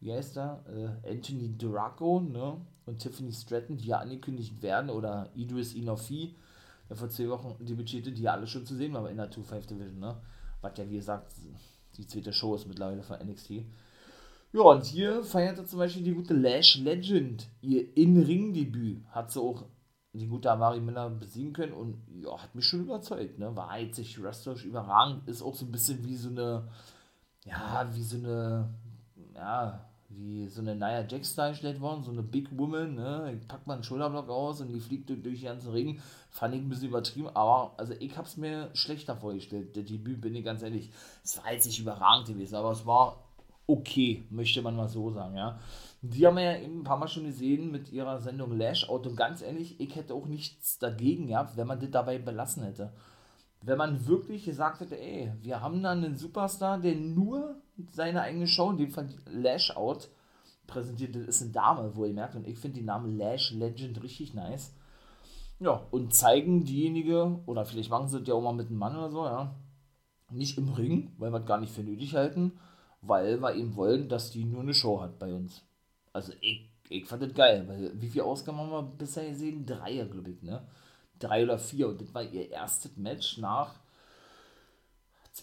wie 0.00 0.12
heißt 0.12 0.38
er, 0.38 0.64
äh, 0.68 1.10
Anthony 1.10 1.56
Draco 1.58 2.20
ne? 2.20 2.60
und 2.86 2.98
Tiffany 2.98 3.32
Stratton, 3.32 3.76
die 3.76 3.88
ja 3.88 3.98
angekündigt 3.98 4.62
werden, 4.62 4.90
oder 4.90 5.30
Idris 5.34 5.74
Inofi, 5.74 6.36
der 6.90 6.96
vor 6.96 7.08
zwei 7.08 7.28
Wochen 7.28 7.64
debütierte, 7.64 8.12
die 8.12 8.22
ja 8.22 8.32
alle 8.32 8.46
schon 8.46 8.66
zu 8.66 8.74
sehen 8.74 8.92
waren 8.92 9.06
in 9.06 9.16
der 9.16 9.30
2-5 9.30 9.68
Division, 9.68 10.00
ne? 10.00 10.20
was 10.60 10.76
ja 10.76 10.90
wie 10.90 10.96
gesagt 10.96 11.32
die 11.96 12.06
zweite 12.06 12.32
Show 12.32 12.54
ist 12.54 12.66
mittlerweile 12.66 13.02
von 13.02 13.18
NXT. 13.18 13.64
Ja, 14.52 14.62
und 14.62 14.84
hier 14.84 15.22
feierte 15.22 15.64
zum 15.64 15.78
Beispiel 15.78 16.02
die 16.02 16.14
gute 16.14 16.34
Lash 16.34 16.76
Legend 16.78 17.48
ihr 17.60 17.96
In-Ring-Debüt. 17.96 19.06
Hat 19.10 19.30
sie 19.30 19.40
auch 19.40 19.64
die 20.12 20.26
gute 20.26 20.50
Amari 20.50 20.80
Miller 20.80 21.08
besiegen 21.10 21.52
können 21.52 21.72
und 21.72 22.02
ja, 22.20 22.36
hat 22.36 22.54
mich 22.54 22.64
schon 22.64 22.80
überzeugt, 22.80 23.38
ne? 23.38 23.54
War 23.54 23.70
einzig 23.70 24.20
wrestlerisch 24.20 24.64
überragend, 24.64 25.28
ist 25.28 25.42
auch 25.42 25.54
so 25.54 25.66
ein 25.66 25.70
bisschen 25.70 26.04
wie 26.04 26.16
so 26.16 26.30
eine, 26.30 26.68
ja, 27.44 27.88
wie 27.92 28.02
so 28.02 28.16
eine, 28.16 28.74
ja, 29.34 29.89
wie 30.10 30.48
so 30.48 30.60
eine 30.60 30.74
Nia 30.74 31.06
Jax 31.06 31.34
dargestellt 31.34 31.80
worden, 31.80 32.02
so 32.02 32.10
eine 32.10 32.22
Big 32.22 32.48
Woman, 32.58 32.94
ne? 32.94 33.38
Ich 33.40 33.46
pack 33.46 33.66
mal 33.66 33.74
einen 33.74 33.84
Schulterblock 33.84 34.28
aus 34.28 34.60
und 34.60 34.68
die 34.68 34.80
fliegt 34.80 35.08
durch, 35.08 35.22
durch 35.22 35.40
den 35.40 35.48
ganzen 35.48 35.70
Ring. 35.70 36.00
Fand 36.30 36.54
ich 36.54 36.60
ein 36.60 36.68
bisschen 36.68 36.88
übertrieben, 36.88 37.28
aber 37.28 37.74
also 37.76 37.94
ich 37.98 38.16
hab's 38.18 38.36
mir 38.36 38.70
schlechter 38.74 39.16
vorgestellt. 39.16 39.76
Der 39.76 39.84
Debüt, 39.84 40.20
bin 40.20 40.34
ich 40.34 40.44
ganz 40.44 40.62
ehrlich. 40.62 40.90
Es 41.22 41.38
war 41.38 41.52
jetzt 41.52 41.66
nicht 41.66 41.78
überragend 41.78 42.26
gewesen, 42.26 42.56
aber 42.56 42.72
es 42.72 42.84
war 42.84 43.24
okay, 43.66 44.24
möchte 44.30 44.62
man 44.62 44.76
mal 44.76 44.88
so 44.88 45.10
sagen, 45.10 45.36
ja. 45.36 45.58
Die 46.02 46.26
haben 46.26 46.36
wir 46.36 46.42
ja 46.42 46.58
eben 46.58 46.80
ein 46.80 46.84
paar 46.84 46.96
Mal 46.96 47.08
schon 47.08 47.24
gesehen 47.24 47.70
mit 47.70 47.92
ihrer 47.92 48.18
Sendung 48.20 48.56
Lash 48.56 48.88
Out 48.88 49.06
und 49.06 49.16
ganz 49.16 49.42
ehrlich, 49.42 49.78
ich 49.78 49.94
hätte 49.94 50.14
auch 50.14 50.26
nichts 50.26 50.78
dagegen 50.78 51.28
gehabt, 51.28 51.56
wenn 51.56 51.66
man 51.66 51.78
das 51.78 51.90
dabei 51.90 52.18
belassen 52.18 52.64
hätte. 52.64 52.92
Wenn 53.62 53.78
man 53.78 54.06
wirklich 54.06 54.46
gesagt 54.46 54.80
hätte, 54.80 54.98
ey, 54.98 55.32
wir 55.42 55.60
haben 55.60 55.82
da 55.82 55.92
einen 55.92 56.16
Superstar, 56.16 56.78
der 56.78 56.96
nur 56.96 57.59
seine 57.92 58.22
eigene 58.22 58.46
Show, 58.46 58.70
in 58.70 58.78
dem 58.78 58.90
Fall 58.90 59.08
Lash 59.26 59.76
Out, 59.76 60.08
präsentiert, 60.66 61.14
das 61.14 61.22
ist 61.22 61.42
eine 61.42 61.50
Dame, 61.50 61.96
wo 61.96 62.04
ihr 62.04 62.14
merkt, 62.14 62.36
und 62.36 62.46
ich 62.46 62.58
finde 62.58 62.78
die 62.78 62.84
Namen 62.84 63.16
Lash 63.18 63.52
Legend 63.52 64.02
richtig 64.02 64.34
nice. 64.34 64.74
Ja, 65.58 65.86
und 65.90 66.14
zeigen 66.14 66.64
diejenige, 66.64 67.40
oder 67.46 67.66
vielleicht 67.66 67.90
machen 67.90 68.08
sie 68.08 68.18
das 68.18 68.28
ja 68.28 68.34
auch 68.34 68.42
mal 68.42 68.54
mit 68.54 68.68
einem 68.68 68.78
Mann 68.78 68.96
oder 68.96 69.10
so, 69.10 69.24
ja, 69.24 69.54
nicht 70.30 70.56
im 70.58 70.68
Ring, 70.70 71.12
weil 71.18 71.32
wir 71.32 71.40
es 71.40 71.46
gar 71.46 71.60
nicht 71.60 71.72
für 71.72 71.82
nötig 71.82 72.14
halten, 72.14 72.52
weil 73.02 73.40
wir 73.40 73.54
eben 73.54 73.76
wollen, 73.76 74.08
dass 74.08 74.30
die 74.30 74.44
nur 74.44 74.62
eine 74.62 74.74
Show 74.74 75.00
hat 75.00 75.18
bei 75.18 75.32
uns. 75.32 75.62
Also 76.12 76.32
ich, 76.40 76.70
ich 76.88 77.04
fand 77.06 77.22
das 77.22 77.34
geil, 77.34 77.66
weil 77.68 78.00
wie 78.00 78.08
viele 78.08 78.24
Ausgaben 78.24 78.58
haben 78.58 78.70
wir 78.70 78.82
bisher 78.82 79.28
gesehen? 79.28 79.66
Drei, 79.66 80.04
glaube 80.04 80.30
ich, 80.30 80.42
ne? 80.42 80.66
Drei 81.18 81.44
oder 81.44 81.58
vier. 81.58 81.88
Und 81.88 82.00
das 82.00 82.12
war 82.14 82.22
ihr 82.22 82.50
erstes 82.50 82.96
Match 82.96 83.38
nach 83.38 83.74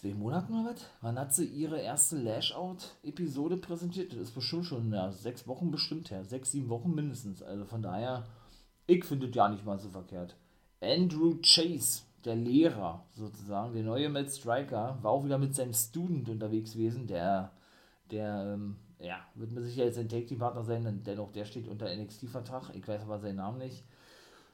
zwei 0.00 0.14
Monaten 0.14 0.52
oder 0.52 0.70
was? 0.70 0.86
Wann 1.00 1.18
hat 1.18 1.34
sie 1.34 1.46
ihre 1.46 1.80
erste 1.80 2.16
Lash-Out-Episode 2.16 3.56
präsentiert? 3.56 4.12
Das 4.12 4.20
ist 4.20 4.34
bestimmt 4.34 4.66
schon 4.66 4.92
ja, 4.92 5.10
sechs 5.10 5.46
Wochen 5.46 5.70
bestimmt 5.70 6.10
her. 6.10 6.24
Sechs, 6.24 6.52
sieben 6.52 6.68
Wochen 6.68 6.94
mindestens. 6.94 7.42
Also 7.42 7.64
von 7.64 7.82
daher, 7.82 8.24
ich 8.86 9.04
finde 9.04 9.26
das 9.26 9.36
ja 9.36 9.48
nicht 9.48 9.64
mal 9.64 9.78
so 9.78 9.88
verkehrt. 9.88 10.36
Andrew 10.80 11.36
Chase, 11.42 12.02
der 12.24 12.36
Lehrer 12.36 13.04
sozusagen, 13.14 13.74
der 13.74 13.82
neue 13.82 14.08
Matt 14.08 14.30
Striker, 14.30 14.98
war 15.02 15.10
auch 15.10 15.24
wieder 15.24 15.38
mit 15.38 15.54
seinem 15.54 15.74
Student 15.74 16.28
unterwegs 16.28 16.72
gewesen, 16.72 17.06
der, 17.06 17.52
der, 18.10 18.54
ähm, 18.54 18.76
ja, 19.00 19.18
wird 19.34 19.52
mir 19.52 19.62
sicher 19.62 19.84
jetzt 19.84 19.98
ein 19.98 20.08
Take-Team-Partner 20.08 20.62
sein, 20.62 20.84
denn 20.84 21.02
dennoch, 21.02 21.32
der 21.32 21.44
steht 21.44 21.68
unter 21.68 21.94
NXT-Vertrag. 21.94 22.74
Ich 22.74 22.86
weiß 22.86 23.02
aber 23.02 23.18
seinen 23.18 23.36
Namen 23.36 23.58
nicht. 23.58 23.84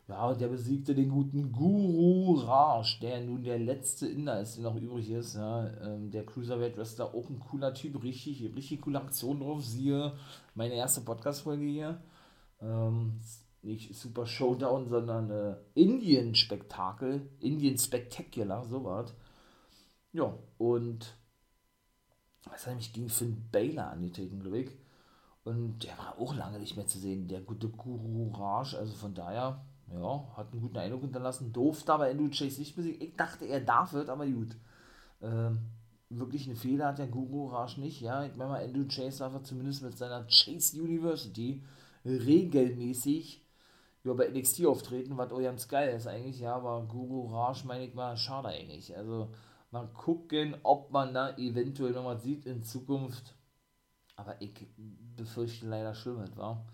Ja, 0.06 0.34
der 0.34 0.48
besiegte 0.48 0.94
den 0.94 1.08
guten 1.08 1.50
Guru 1.50 2.34
Raj, 2.34 2.98
der 3.00 3.22
nun 3.22 3.42
der 3.42 3.58
letzte 3.58 4.06
Inder 4.06 4.38
ist, 4.40 4.56
der 4.56 4.64
noch 4.64 4.76
übrig 4.76 5.10
ist. 5.10 5.34
Ja, 5.34 5.66
ähm, 5.80 6.10
der 6.10 6.26
Cruiserweight 6.26 6.76
Wrestler, 6.76 7.14
auch 7.14 7.30
ein 7.30 7.40
cooler 7.40 7.72
Typ, 7.72 8.02
richtig, 8.02 8.54
richtig 8.54 8.82
coole 8.82 9.00
Aktion 9.00 9.40
drauf. 9.40 9.64
Siehe 9.64 10.12
meine 10.54 10.74
erste 10.74 11.00
Podcast-Folge 11.00 11.64
hier. 11.64 12.02
Ähm, 12.60 13.20
nicht 13.62 13.94
Super 13.94 14.26
Showdown, 14.26 14.88
sondern 14.88 15.30
äh, 15.30 15.56
Indien-Spektakel, 15.74 17.30
Indien-Spectacular, 17.40 18.64
sowas. 18.66 19.14
Ja, 20.12 20.34
und 20.58 21.16
was 22.44 22.66
hat 22.66 22.74
nämlich 22.74 22.92
gegen 22.92 23.08
Finn 23.08 23.48
Baylor 23.50 23.90
angetreten, 23.90 24.40
glaube 24.40 24.60
ich. 24.60 24.70
Und 25.44 25.84
der 25.84 25.96
war 25.98 26.18
auch 26.18 26.34
lange 26.34 26.58
nicht 26.58 26.76
mehr 26.76 26.86
zu 26.86 26.98
sehen, 26.98 27.26
der 27.28 27.40
gute 27.40 27.68
Guru 27.68 28.32
Raj. 28.32 28.76
Also 28.76 28.94
von 28.94 29.14
daher, 29.14 29.64
ja, 29.94 30.24
hat 30.36 30.52
einen 30.52 30.62
guten 30.62 30.78
Eindruck 30.78 31.02
hinterlassen. 31.02 31.52
Durfte 31.52 31.92
aber 31.92 32.06
Andrew 32.06 32.28
Chase 32.28 32.60
nicht 32.60 32.76
besiegen. 32.76 33.00
Ich 33.00 33.16
dachte, 33.16 33.46
er 33.46 33.60
darf 33.60 33.92
wird, 33.92 34.08
aber 34.08 34.26
gut. 34.26 34.56
Ähm, 35.22 35.70
wirklich 36.10 36.46
eine 36.46 36.56
Fehler 36.56 36.88
hat 36.88 36.98
der 36.98 37.06
Guru 37.06 37.46
Raj 37.48 37.78
nicht. 37.78 38.00
Ja, 38.00 38.24
ich 38.24 38.36
meine 38.36 38.50
mal, 38.50 38.64
Andrew 38.64 38.86
Chase 38.88 39.18
darf 39.18 39.34
er 39.34 39.44
zumindest 39.44 39.82
mit 39.82 39.96
seiner 39.96 40.26
Chase 40.26 40.80
University 40.80 41.62
regelmäßig 42.04 43.42
ja, 44.04 44.12
bei 44.12 44.28
NXT 44.28 44.66
auftreten, 44.66 45.16
was 45.16 45.32
auch 45.32 45.40
ganz 45.40 45.66
geil 45.66 45.96
ist 45.96 46.06
eigentlich, 46.06 46.40
ja, 46.40 46.56
aber 46.56 46.86
Guru 46.86 47.34
Raj 47.34 47.64
meine 47.64 47.86
ich 47.86 47.94
mal 47.94 48.16
schade 48.16 48.48
eigentlich. 48.48 48.94
Also 48.96 49.30
mal 49.70 49.88
gucken, 49.88 50.56
ob 50.62 50.92
man 50.92 51.14
da 51.14 51.36
eventuell 51.36 51.92
noch 51.92 52.04
was 52.04 52.22
sieht 52.22 52.46
in 52.46 52.62
Zukunft. 52.62 53.34
Aber 54.16 54.40
ich 54.40 54.52
befürchte 55.16 55.66
leider 55.66 55.94
Schlimmes, 55.94 56.36
war. 56.36 56.64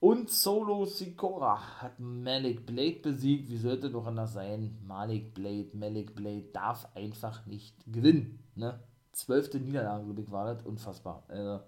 Und 0.00 0.30
Solo 0.30 0.86
Sikora 0.86 1.82
hat 1.82 2.00
Malik 2.00 2.64
Blade 2.64 3.00
besiegt. 3.02 3.50
Wie 3.50 3.58
sollte 3.58 3.90
doch 3.90 4.06
anders 4.06 4.32
sein? 4.32 4.78
Malik 4.86 5.34
Blade, 5.34 5.68
Malik 5.74 6.14
Blade 6.14 6.48
darf 6.54 6.88
einfach 6.94 7.44
nicht 7.44 7.76
gewinnen. 7.86 8.42
Ne? 8.54 8.80
Zwölfte 9.12 9.60
Niederlage, 9.60 10.04
glaube 10.04 10.22
ich, 10.22 10.30
war 10.30 10.54
das. 10.54 10.64
Unfassbar. 10.64 11.24
Also, 11.28 11.60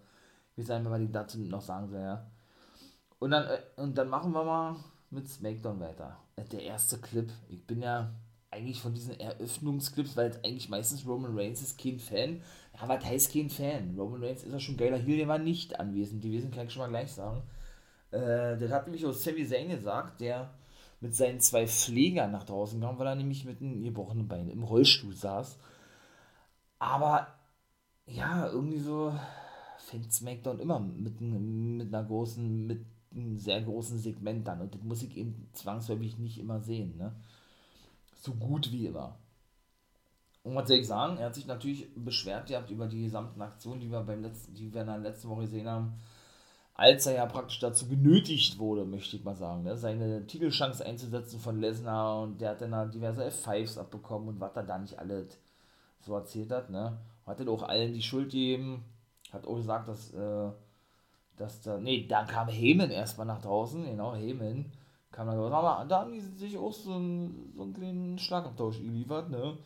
wie 0.56 0.62
sagen 0.62 0.84
wir 0.84 0.90
mal, 0.90 1.00
die 1.00 1.12
dazu 1.12 1.38
noch 1.40 1.60
sagen 1.60 1.88
soll, 1.88 2.00
ja. 2.00 2.26
Und 3.18 3.32
dann, 3.32 3.44
äh, 3.44 3.60
und 3.76 3.98
dann 3.98 4.08
machen 4.08 4.32
wir 4.32 4.44
mal 4.44 4.76
mit 5.10 5.28
SmackDown 5.28 5.78
weiter. 5.78 6.16
Äh, 6.36 6.44
der 6.44 6.62
erste 6.62 6.98
Clip. 6.98 7.30
Ich 7.50 7.66
bin 7.66 7.82
ja 7.82 8.14
eigentlich 8.50 8.80
von 8.80 8.94
diesen 8.94 9.20
Eröffnungsclips, 9.20 10.16
weil 10.16 10.30
es 10.30 10.42
eigentlich 10.42 10.70
meistens 10.70 11.06
Roman 11.06 11.38
Reigns 11.38 11.60
ist, 11.60 11.78
kein 11.78 11.98
Fan. 11.98 12.40
Ja, 12.80 12.88
was 12.88 13.04
heißt 13.04 13.32
kein 13.32 13.50
Fan? 13.50 13.94
Roman 13.98 14.24
Reigns 14.24 14.42
ist 14.42 14.52
ja 14.52 14.58
schon 14.58 14.78
geiler 14.78 14.96
Hier, 14.96 15.18
der 15.18 15.28
war 15.28 15.38
nicht 15.38 15.78
anwesend 15.78 16.22
gewesen, 16.22 16.50
kann 16.50 16.66
ich 16.66 16.72
schon 16.72 16.80
mal 16.80 16.88
gleich 16.88 17.12
sagen. 17.12 17.42
Äh, 18.12 18.58
das 18.58 18.70
hat 18.70 18.86
nämlich 18.86 19.04
auch 19.06 19.12
Sami 19.12 19.46
Zayn 19.46 19.70
gesagt, 19.70 20.20
der 20.20 20.50
mit 21.00 21.16
seinen 21.16 21.40
zwei 21.40 21.66
Pflegern 21.66 22.30
nach 22.30 22.44
draußen 22.44 22.80
kam, 22.80 22.98
weil 22.98 23.08
er 23.08 23.14
nämlich 23.16 23.44
mit 23.44 23.60
einem 23.60 23.82
gebrochenen 23.82 24.28
Bein 24.28 24.48
im 24.48 24.62
Rollstuhl 24.62 25.14
saß. 25.14 25.58
Aber 26.78 27.26
ja, 28.06 28.48
irgendwie 28.48 28.78
so 28.78 29.12
fängt 29.78 30.12
SmackDown 30.12 30.60
immer 30.60 30.78
mit, 30.78 31.20
mit 31.20 31.92
einer 31.92 32.04
großen, 32.04 32.66
mit 32.66 32.84
einem 33.10 33.36
sehr 33.36 33.62
großen 33.62 33.98
Segment 33.98 34.46
dann. 34.46 34.60
Und 34.60 34.74
das 34.74 34.82
muss 34.82 35.02
ich 35.02 35.16
eben 35.16 35.48
zwangsläufig 35.52 36.18
nicht 36.18 36.38
immer 36.38 36.60
sehen. 36.60 36.96
Ne? 36.96 37.12
So 38.20 38.32
gut 38.34 38.70
wie 38.70 38.86
immer. 38.86 39.18
Und 40.44 40.54
was 40.54 40.68
soll 40.68 40.78
ich 40.78 40.86
sagen? 40.86 41.18
Er 41.18 41.26
hat 41.26 41.34
sich 41.34 41.46
natürlich 41.46 41.88
beschwert 41.94 42.48
gehabt 42.48 42.70
über 42.70 42.86
die 42.86 43.02
gesamten 43.02 43.40
Aktionen, 43.42 43.80
die 43.80 43.90
wir 43.90 44.00
beim 44.02 44.22
letzten, 44.22 44.54
die 44.54 44.72
wir 44.72 44.82
in 44.82 44.86
der 44.88 44.98
letzten 44.98 45.28
Woche 45.28 45.42
gesehen 45.42 45.68
haben 45.68 45.94
als 46.74 47.06
er 47.06 47.14
ja 47.14 47.26
praktisch 47.26 47.58
dazu 47.60 47.86
genötigt 47.86 48.58
wurde, 48.58 48.84
möchte 48.84 49.16
ich 49.16 49.24
mal 49.24 49.34
sagen, 49.34 49.62
ne, 49.62 49.76
seine 49.76 50.26
Titelchance 50.26 50.84
einzusetzen 50.84 51.38
von 51.38 51.60
Lesnar 51.60 52.22
und 52.22 52.40
der 52.40 52.50
hat 52.50 52.62
dann 52.62 52.90
diverse 52.90 53.26
F5s 53.28 53.78
abbekommen 53.78 54.28
und 54.28 54.40
was 54.40 54.56
er 54.56 54.62
da 54.62 54.78
nicht 54.78 54.98
alles 54.98 55.38
so 56.00 56.14
erzählt 56.14 56.50
hat, 56.50 56.70
ne, 56.70 56.98
hat 57.26 57.40
dann 57.40 57.48
auch 57.48 57.62
allen 57.62 57.92
die 57.92 58.02
Schuld 58.02 58.30
gegeben, 58.30 58.84
hat 59.32 59.46
auch 59.46 59.56
gesagt, 59.56 59.88
dass, 59.88 60.12
äh, 60.14 60.50
dass 61.36 61.60
da, 61.60 61.78
nee, 61.78 62.06
dann 62.06 62.26
kam 62.26 62.48
Heyman 62.48 62.90
erstmal 62.90 63.26
nach 63.26 63.42
draußen, 63.42 63.84
genau, 63.84 64.14
Heyman 64.14 64.72
kam 65.10 65.26
dann 65.26 65.38
raus, 65.38 65.52
aber 65.52 65.84
da 65.84 66.00
haben 66.00 66.12
die 66.12 66.20
sich 66.20 66.56
auch 66.56 66.72
so 66.72 66.94
einen, 66.94 67.52
so 67.54 67.62
einen 67.62 67.74
kleinen 67.74 68.18
Schlagabtausch 68.18 68.78
geliefert, 68.78 69.30
ne, 69.30 69.58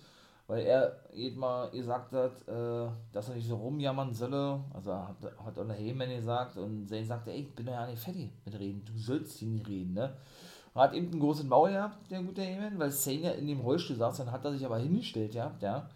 weil 0.47 0.65
er 0.65 0.97
jedem 1.13 1.41
mal 1.41 1.71
gesagt 1.71 2.13
hat, 2.13 2.47
äh, 2.49 2.89
dass 3.13 3.29
er 3.29 3.35
nicht 3.35 3.49
so 3.49 3.57
rumjammern 3.57 4.13
solle. 4.15 4.61
Also 4.73 4.95
hat, 4.95 5.17
hat 5.45 5.59
auch 5.59 5.67
der 5.67 5.77
Heyman 5.77 6.09
gesagt 6.09 6.57
und 6.57 6.89
Zane 6.89 7.05
sagte, 7.05 7.33
ey, 7.33 7.41
ich 7.41 7.55
bin 7.55 7.67
ja 7.67 7.87
nicht 7.87 8.03
fertig 8.03 8.31
mit 8.45 8.59
reden, 8.59 8.85
du 8.85 8.99
sollst 8.99 9.39
hier 9.39 9.49
nicht 9.49 9.69
reden, 9.69 9.95
ne? 9.95 10.15
Und 10.75 10.83
hat 10.83 10.95
eben 10.95 11.11
einen 11.11 11.21
großen 11.21 11.49
Maul 11.49 11.71
gehabt, 11.71 12.11
der 12.11 12.23
gute 12.23 12.43
Heyman, 12.43 12.79
weil 12.79 12.93
Zane 12.93 13.21
ja 13.21 13.31
in 13.33 13.47
dem 13.47 13.61
Rollstuhl 13.61 13.97
saß, 13.97 14.19
dann 14.19 14.31
hat 14.31 14.45
er 14.45 14.53
sich 14.53 14.65
aber 14.65 14.79
hingestellt, 14.79 15.35
ja, 15.35 15.55
ja. 15.61 15.89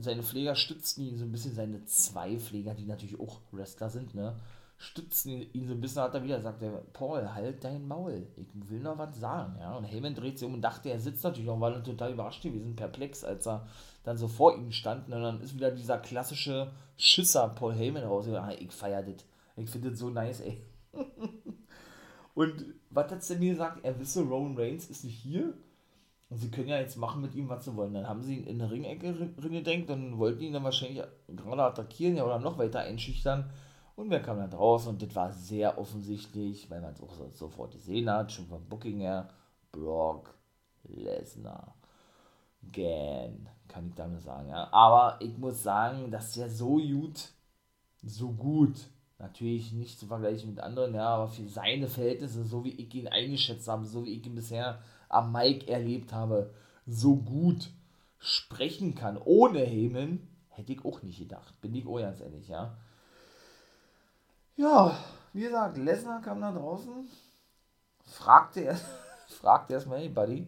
Seine 0.00 0.24
Pfleger 0.24 0.56
stützten 0.56 1.04
ihn 1.04 1.16
so 1.16 1.24
ein 1.24 1.30
bisschen, 1.30 1.54
seine 1.54 1.84
zwei 1.84 2.36
Pfleger, 2.38 2.74
die 2.74 2.86
natürlich 2.86 3.20
auch 3.20 3.38
Wrestler 3.52 3.88
sind, 3.88 4.14
ne? 4.14 4.34
Stützen 4.80 5.42
ihn 5.52 5.68
so 5.68 5.74
ein 5.74 5.80
bisschen, 5.82 6.00
hat 6.00 6.14
er 6.14 6.24
wieder 6.24 6.38
der 6.38 6.70
Paul, 6.94 7.34
halt 7.34 7.62
dein 7.62 7.86
Maul, 7.86 8.26
ich 8.34 8.46
will 8.54 8.80
noch 8.80 8.96
was 8.96 9.20
sagen, 9.20 9.56
ja, 9.60 9.76
und 9.76 9.84
Heyman 9.84 10.14
dreht 10.14 10.38
sich 10.38 10.48
um 10.48 10.54
und 10.54 10.62
dachte, 10.62 10.88
er 10.88 10.98
sitzt 10.98 11.22
natürlich 11.22 11.50
auch, 11.50 11.60
weil 11.60 11.74
er 11.74 11.82
total 11.82 12.14
überrascht 12.14 12.42
gewesen, 12.42 12.76
perplex, 12.76 13.22
als 13.22 13.46
er 13.46 13.66
dann 14.04 14.16
so 14.16 14.26
vor 14.26 14.56
ihm 14.56 14.72
stand, 14.72 15.04
und 15.12 15.20
dann 15.20 15.42
ist 15.42 15.54
wieder 15.54 15.70
dieser 15.70 15.98
klassische 15.98 16.72
Schisser 16.96 17.48
Paul 17.50 17.74
Heyman 17.74 18.04
raus, 18.04 18.26
ah, 18.28 18.52
ich 18.58 18.72
feier 18.72 19.02
das, 19.02 19.22
ich 19.54 19.68
finde 19.68 19.90
das 19.90 19.98
so 19.98 20.08
nice, 20.08 20.40
ey. 20.40 20.64
und 22.34 22.64
was 22.88 23.12
hat 23.12 23.30
er 23.30 23.36
mir 23.36 23.50
gesagt, 23.50 23.84
er 23.84 24.00
wisse, 24.00 24.22
Roman 24.22 24.56
Reigns 24.56 24.88
ist 24.88 25.04
nicht 25.04 25.18
hier, 25.18 25.52
und 26.30 26.38
sie 26.38 26.50
können 26.50 26.68
ja 26.68 26.78
jetzt 26.78 26.96
machen 26.96 27.20
mit 27.20 27.34
ihm, 27.34 27.48
was 27.48 27.64
sie 27.64 27.74
wollen. 27.74 27.92
Dann 27.92 28.08
haben 28.08 28.22
sie 28.22 28.36
ihn 28.36 28.46
in 28.46 28.60
der 28.60 28.70
Ringecke 28.70 29.32
gedenkt. 29.42 29.90
Und 29.90 30.16
wollten 30.16 30.44
ihn 30.44 30.52
dann 30.52 30.62
wahrscheinlich 30.62 31.02
gerade 31.26 31.64
attackieren 31.64 32.16
ja, 32.16 32.24
oder 32.24 32.38
noch 32.38 32.56
weiter 32.56 32.78
einschüchtern. 32.78 33.50
Und 34.00 34.08
wer 34.08 34.22
kam 34.22 34.38
dann 34.38 34.54
raus? 34.54 34.86
Und 34.86 35.02
das 35.02 35.14
war 35.14 35.30
sehr 35.30 35.76
offensichtlich, 35.76 36.70
weil 36.70 36.80
man 36.80 36.94
es 36.94 37.02
auch 37.02 37.12
so, 37.12 37.28
sofort 37.34 37.72
gesehen 37.72 38.08
hat, 38.08 38.32
schon 38.32 38.46
vom 38.46 38.64
Booking 38.64 39.00
her, 39.00 39.28
Brock 39.70 40.34
Lesnar. 40.84 41.74
Gan, 42.72 43.46
kann 43.68 43.88
ich 43.88 43.94
damit 43.94 44.22
sagen. 44.22 44.48
Ja. 44.48 44.72
Aber 44.72 45.20
ich 45.20 45.36
muss 45.36 45.62
sagen, 45.62 46.10
dass 46.10 46.32
der 46.32 46.48
so 46.48 46.78
gut, 46.78 47.28
so 48.02 48.30
gut, 48.30 48.88
natürlich 49.18 49.72
nicht 49.72 50.00
zu 50.00 50.06
vergleichen 50.06 50.48
mit 50.48 50.60
anderen, 50.60 50.94
ja, 50.94 51.06
aber 51.06 51.28
für 51.28 51.46
seine 51.46 51.86
Verhältnisse, 51.86 52.44
so 52.44 52.64
wie 52.64 52.72
ich 52.72 52.94
ihn 52.94 53.06
eingeschätzt 53.06 53.68
habe, 53.68 53.84
so 53.84 54.06
wie 54.06 54.14
ich 54.14 54.24
ihn 54.24 54.34
bisher 54.34 54.78
am 55.10 55.30
Mike 55.30 55.68
erlebt 55.70 56.14
habe, 56.14 56.54
so 56.86 57.16
gut 57.16 57.68
sprechen 58.16 58.94
kann, 58.94 59.18
ohne 59.22 59.58
Heyman, 59.58 60.26
hätte 60.48 60.72
ich 60.72 60.86
auch 60.86 61.02
nicht 61.02 61.18
gedacht. 61.18 61.60
Bin 61.60 61.74
ich 61.74 61.86
auch 61.86 61.98
ganz 61.98 62.22
ehrlich, 62.22 62.48
ja. 62.48 62.78
Ja, 64.60 64.94
wie 65.32 65.40
gesagt, 65.42 65.76
Lesnar 65.78 66.20
kam 66.20 66.40
da 66.40 66.52
draußen, 66.52 67.08
fragte 68.04 68.60
er, 68.64 68.78
fragte 69.28 69.72
erstmal, 69.72 70.00
hey 70.00 70.08
Buddy, 70.10 70.46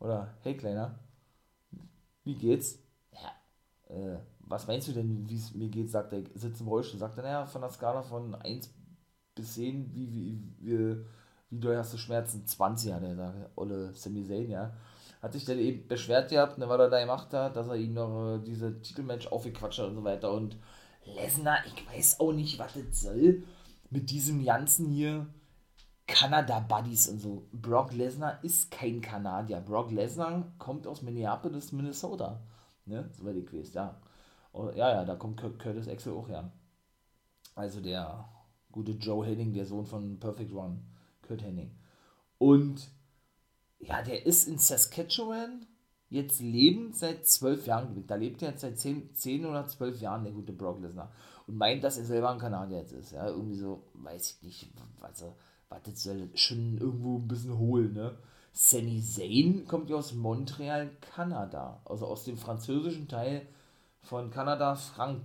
oder 0.00 0.34
hey 0.42 0.56
Kleiner, 0.56 0.98
wie 2.24 2.34
geht's? 2.34 2.78
Ja, 3.12 3.94
äh, 3.94 4.18
was 4.40 4.66
meinst 4.66 4.88
du 4.88 4.92
denn, 4.92 5.28
wie 5.28 5.36
es 5.36 5.54
mir 5.54 5.68
geht, 5.68 5.90
sagt 5.90 6.12
er, 6.12 6.22
sitzt 6.34 6.60
im 6.60 6.68
Rollstuhl, 6.68 6.98
sagt 6.98 7.16
er, 7.18 7.22
naja, 7.22 7.46
von 7.46 7.62
der 7.62 7.70
Skala 7.70 8.02
von 8.02 8.34
1 8.34 8.70
bis 9.34 9.54
10, 9.54 9.92
wie, 9.94 10.12
wie, 10.12 10.40
wie, 10.60 10.96
wie 11.50 11.60
du 11.60 11.76
hast 11.76 11.92
du 11.94 11.98
Schmerzen? 11.98 12.46
20, 12.46 12.92
hat 12.92 13.02
er 13.02 13.10
gesagt, 13.10 13.50
Olle 13.56 13.92
Sami 13.94 14.24
Zayn, 14.24 14.50
ja. 14.50 14.72
Hat 15.22 15.32
sich 15.32 15.44
dann 15.44 15.58
eben 15.58 15.88
beschwert 15.88 16.30
gehabt, 16.30 16.58
ne, 16.58 16.68
weil 16.68 16.80
er 16.80 16.90
da 16.90 17.00
gemacht 17.00 17.32
hat, 17.32 17.56
dass 17.56 17.68
er 17.68 17.76
ihn 17.76 17.94
noch 17.94 18.36
äh, 18.36 18.38
diese 18.44 18.80
Titelmatch 18.82 19.28
aufgequatscht 19.28 19.78
hat 19.80 19.88
und 19.88 19.94
so 19.96 20.04
weiter 20.04 20.30
und 20.32 20.56
Lesnar, 21.06 21.58
ich 21.66 21.86
weiß 21.86 22.20
auch 22.20 22.32
nicht, 22.32 22.58
was 22.58 22.74
das 22.74 23.00
soll 23.00 23.44
mit 23.90 24.10
diesem 24.10 24.44
ganzen 24.44 24.90
hier 24.90 25.26
Kanada-Buddies 26.06 27.08
und 27.08 27.20
so. 27.20 27.46
Brock 27.52 27.92
Lesnar 27.92 28.42
ist 28.42 28.70
kein 28.70 29.00
Kanadier. 29.00 29.60
Brock 29.60 29.90
Lesnar 29.90 30.52
kommt 30.58 30.86
aus 30.86 31.02
Minneapolis, 31.02 31.72
Minnesota. 31.72 32.40
Ne? 32.86 33.10
Soweit 33.16 33.36
ich 33.36 33.52
weiß, 33.52 33.74
ja. 33.74 34.00
Oh, 34.52 34.70
ja, 34.74 34.90
ja, 34.90 35.04
da 35.04 35.16
kommt 35.16 35.38
Curtis 35.38 35.88
Axel 35.88 36.12
auch 36.12 36.28
her. 36.28 36.52
Also 37.54 37.80
der 37.80 38.28
Gute 38.74 38.90
Joe 38.90 39.24
Henning, 39.24 39.52
der 39.52 39.66
Sohn 39.66 39.86
von 39.86 40.18
Perfect 40.18 40.52
Run, 40.52 40.82
Kurt 41.22 41.42
Henning. 41.42 41.70
Und 42.38 42.90
ja, 43.78 44.02
der 44.02 44.26
ist 44.26 44.48
in 44.48 44.58
Saskatchewan 44.58 45.64
jetzt 46.14 46.40
lebend 46.40 46.96
seit 46.96 47.26
zwölf 47.26 47.66
Jahren. 47.66 48.04
Da 48.06 48.14
lebt 48.14 48.42
er 48.42 48.50
jetzt 48.50 48.60
seit 48.60 48.78
zehn, 48.78 49.12
zehn 49.14 49.44
oder 49.44 49.66
zwölf 49.66 50.00
Jahren, 50.00 50.24
der 50.24 50.32
gute 50.32 50.52
Brock 50.52 50.80
Lesnar. 50.80 51.12
Und 51.46 51.56
meint, 51.56 51.84
dass 51.84 51.98
er 51.98 52.04
selber 52.04 52.30
ein 52.30 52.38
Kanadier 52.38 52.78
jetzt 52.78 52.92
ist. 52.92 53.12
Ja, 53.12 53.26
irgendwie 53.28 53.56
so, 53.56 53.82
weiß 53.94 54.38
ich 54.38 54.42
nicht, 54.42 54.68
was, 55.00 55.24
was 55.68 55.82
das 55.82 56.02
soll 56.02 56.28
schon 56.34 56.78
irgendwo 56.78 57.18
ein 57.18 57.28
bisschen 57.28 57.58
holen, 57.58 57.92
ne? 57.92 58.16
Sami 58.52 59.02
Zayn 59.02 59.66
kommt 59.66 59.90
ja 59.90 59.96
aus 59.96 60.14
Montreal, 60.14 60.90
Kanada. 61.00 61.80
Also 61.84 62.06
aus 62.06 62.24
dem 62.24 62.36
französischen 62.36 63.08
Teil 63.08 63.46
von 64.00 64.30
Kanada, 64.30 64.76
Frank 64.76 65.22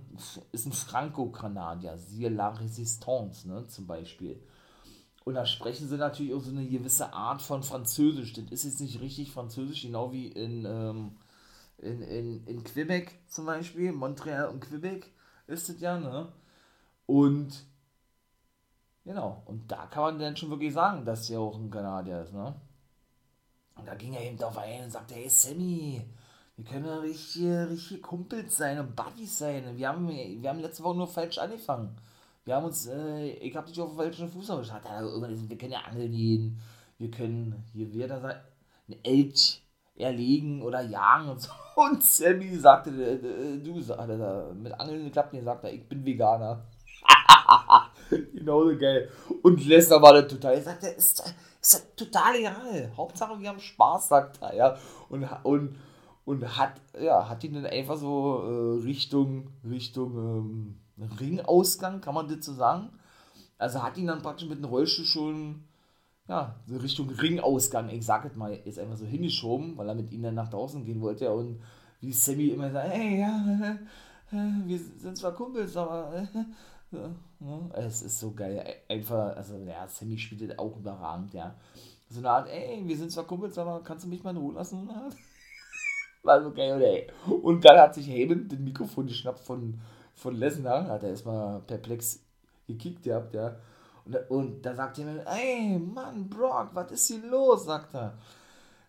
ist 0.50 0.66
ein 0.66 0.72
Franco-Kanadier, 0.72 1.96
siehe 1.96 2.30
La 2.30 2.48
Resistance, 2.48 3.46
ne, 3.46 3.66
zum 3.68 3.86
Beispiel. 3.86 4.42
Und 5.24 5.34
da 5.34 5.44
sprechen 5.46 5.88
sie 5.88 5.96
natürlich 5.96 6.34
auch 6.34 6.40
so 6.40 6.50
eine 6.50 6.66
gewisse 6.66 7.12
Art 7.12 7.42
von 7.42 7.62
Französisch. 7.62 8.32
Das 8.32 8.44
ist 8.50 8.64
jetzt 8.64 8.80
nicht 8.80 9.00
richtig 9.00 9.32
Französisch, 9.32 9.82
genau 9.82 10.12
wie 10.12 10.28
in, 10.28 10.64
ähm, 10.64 11.16
in, 11.78 12.02
in, 12.02 12.46
in 12.46 12.64
Quebec 12.64 13.14
zum 13.28 13.46
Beispiel, 13.46 13.92
Montreal 13.92 14.48
und 14.48 14.60
Quebec 14.60 15.12
ist 15.46 15.68
es 15.68 15.80
ja, 15.80 15.98
ne? 15.98 16.32
Und 17.06 17.66
genau, 19.04 19.42
und 19.46 19.70
da 19.70 19.86
kann 19.86 20.02
man 20.02 20.18
dann 20.18 20.36
schon 20.36 20.50
wirklich 20.50 20.72
sagen, 20.72 21.04
dass 21.04 21.26
der 21.26 21.40
auch 21.40 21.58
ein 21.58 21.70
Kanadier 21.70 22.22
ist, 22.22 22.32
ne? 22.32 22.54
Und 23.74 23.86
da 23.86 23.94
ging 23.94 24.14
er 24.14 24.22
eben 24.22 24.38
drauf 24.38 24.58
ein 24.58 24.84
und 24.84 24.90
sagte, 24.90 25.14
hey 25.14 25.28
Sammy, 25.28 26.02
wir 26.56 26.64
können 26.64 26.86
ja 26.86 26.98
richtige, 26.98 27.70
richtige 27.70 28.00
Kumpels 28.00 28.56
sein 28.56 28.78
und 28.78 28.94
Buddies 28.94 29.38
sein. 29.38 29.76
Wir 29.76 29.88
haben, 29.88 30.08
wir 30.08 30.50
haben 30.50 30.60
letzte 30.60 30.82
Woche 30.82 30.98
nur 30.98 31.08
falsch 31.08 31.38
angefangen. 31.38 31.96
Wir 32.44 32.56
haben 32.56 32.66
uns, 32.66 32.86
äh, 32.86 33.30
ich 33.30 33.54
hab 33.54 33.66
dich 33.66 33.80
auf 33.80 33.90
den 33.90 33.96
falschen 33.96 34.28
Fuß 34.28 34.48
erwischt. 34.48 34.72
Wir 34.72 35.58
können 35.58 35.72
ja 35.72 35.80
angeln 35.80 36.10
gehen. 36.10 36.60
Wir 36.98 37.10
können, 37.10 37.64
hier 37.72 38.08
sein, 38.08 38.36
ein 38.88 38.96
Elch 39.04 39.62
erlegen 39.96 40.62
oder 40.62 40.82
jagen 40.82 41.30
und 41.30 41.40
so. 41.40 41.50
Und 41.76 42.02
Sammy 42.02 42.56
sagte, 42.56 42.90
äh, 42.90 43.58
du, 43.58 43.80
sagte 43.80 44.54
mit 44.54 44.72
Angeln 44.78 45.10
klappt 45.12 45.32
nicht, 45.32 45.44
sagt 45.44 45.64
er, 45.64 45.72
ich 45.72 45.88
bin 45.88 46.04
Veganer. 46.04 46.62
Genauso 48.34 48.76
geil. 48.76 49.08
Und 49.42 49.64
Lesnar 49.64 50.02
war 50.02 50.14
da 50.14 50.22
total, 50.22 50.54
er 50.54 50.62
sagte, 50.62 50.88
ist, 50.88 51.34
ist 51.60 51.96
total 51.96 52.36
egal. 52.36 52.92
Hauptsache 52.96 53.40
wir 53.40 53.48
haben 53.48 53.60
Spaß, 53.60 54.08
sagt 54.08 54.42
er, 54.42 54.54
ja. 54.54 54.76
Und, 55.08 55.26
und 55.44 55.76
und 56.30 56.56
hat, 56.56 56.80
ja, 57.00 57.28
hat 57.28 57.42
ihn 57.42 57.54
dann 57.54 57.66
einfach 57.66 57.96
so 57.96 58.42
äh, 58.44 58.84
Richtung, 58.84 59.48
Richtung 59.68 60.16
ähm, 60.16 60.80
Ringausgang, 61.02 62.00
kann 62.00 62.14
man 62.14 62.28
das 62.28 62.44
so 62.44 62.52
sagen? 62.52 62.90
Also 63.58 63.82
hat 63.82 63.96
ihn 63.98 64.06
dann 64.06 64.22
praktisch 64.22 64.48
mit 64.48 64.58
dem 64.58 64.64
Rollstuhl 64.64 65.04
schon, 65.04 65.64
ja, 66.28 66.54
so 66.66 66.76
Richtung 66.76 67.10
Ringausgang, 67.10 67.90
ich 67.90 68.04
sag 68.04 68.24
es 68.24 68.36
mal, 68.36 68.54
ist 68.64 68.78
einfach 68.78 68.96
so 68.96 69.04
hingeschoben, 69.04 69.76
weil 69.76 69.88
er 69.88 69.94
mit 69.94 70.10
ihm 70.12 70.22
dann 70.22 70.34
nach 70.34 70.48
draußen 70.48 70.84
gehen 70.84 71.00
wollte 71.00 71.32
und 71.32 71.60
wie 72.00 72.12
Sammy 72.12 72.48
immer 72.48 72.70
sagt, 72.70 72.90
hey, 72.90 73.20
ja, 73.20 73.78
wir 74.66 74.78
sind 74.78 75.16
zwar 75.18 75.32
Kumpels, 75.32 75.76
aber 75.76 76.26
ne? 76.90 77.70
es 77.74 78.02
ist 78.02 78.18
so 78.18 78.32
geil, 78.32 78.64
einfach, 78.88 79.36
also 79.36 79.56
ja, 79.58 79.86
Sammy 79.88 80.16
spielt 80.16 80.50
das 80.50 80.58
auch 80.58 80.76
überragend, 80.76 81.34
ja. 81.34 81.54
So 82.08 82.18
eine 82.18 82.30
Art, 82.30 82.48
ey, 82.48 82.82
wir 82.84 82.96
sind 82.96 83.12
zwar 83.12 83.24
Kumpels, 83.24 83.56
aber 83.58 83.82
kannst 83.84 84.04
du 84.04 84.08
mich 84.08 84.24
mal 84.24 84.30
in 84.30 84.38
Ruhe 84.38 84.54
lassen? 84.54 84.88
War 86.22 86.42
so 86.42 86.52
geil, 86.52 86.82
ey. 86.82 87.06
Und 87.30 87.64
dann 87.64 87.78
hat 87.78 87.94
sich 87.94 88.08
Heyman 88.08 88.48
den 88.48 88.64
Mikrofon 88.64 89.06
geschnappt 89.06 89.40
von, 89.40 89.80
von 90.20 90.36
Lesnar, 90.36 90.86
hat 90.86 91.02
er 91.02 91.10
erstmal 91.10 91.60
perplex 91.60 92.20
gekickt 92.66 93.02
gehabt, 93.02 93.34
ja. 93.34 93.56
Und, 94.04 94.16
und 94.30 94.62
da 94.66 94.74
sagt 94.74 94.98
jemand, 94.98 95.22
ey, 95.26 95.78
Mann, 95.78 96.28
Brock, 96.28 96.70
was 96.74 96.92
ist 96.92 97.06
hier 97.08 97.26
los, 97.30 97.64
sagt 97.64 97.94
er. 97.94 98.18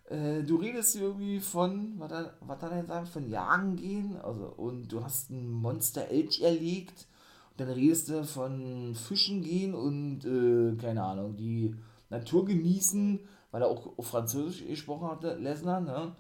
Äh, 0.10 0.44
du 0.44 0.58
redest 0.58 0.94
hier 0.94 1.04
irgendwie 1.04 1.40
von, 1.40 1.94
was 1.98 2.12
hat, 2.12 2.72
er 2.72 2.82
gesagt, 2.82 3.08
von 3.08 3.30
Jagen 3.30 3.78
gehen, 3.78 4.18
also, 4.22 4.54
und 4.58 4.90
du 4.90 5.04
hast 5.04 5.30
ein 5.30 5.50
Monster 5.50 6.10
Elch 6.10 6.42
erlegt, 6.42 7.08
und 7.52 7.62
dann 7.62 7.70
redest 7.70 8.10
du 8.10 8.26
von 8.26 8.94
Fischen 8.94 9.42
gehen 9.42 9.74
und, 9.74 10.26
äh, 10.26 10.76
keine 10.76 11.04
Ahnung, 11.04 11.38
die 11.38 11.76
Natur 12.10 12.46
genießen, 12.46 13.20
weil 13.52 13.62
er 13.62 13.70
auch 13.70 13.94
Französisch 14.04 14.68
gesprochen 14.68 15.10
hatte, 15.10 15.36
Lesnar, 15.36 15.80
ne? 15.80 16.14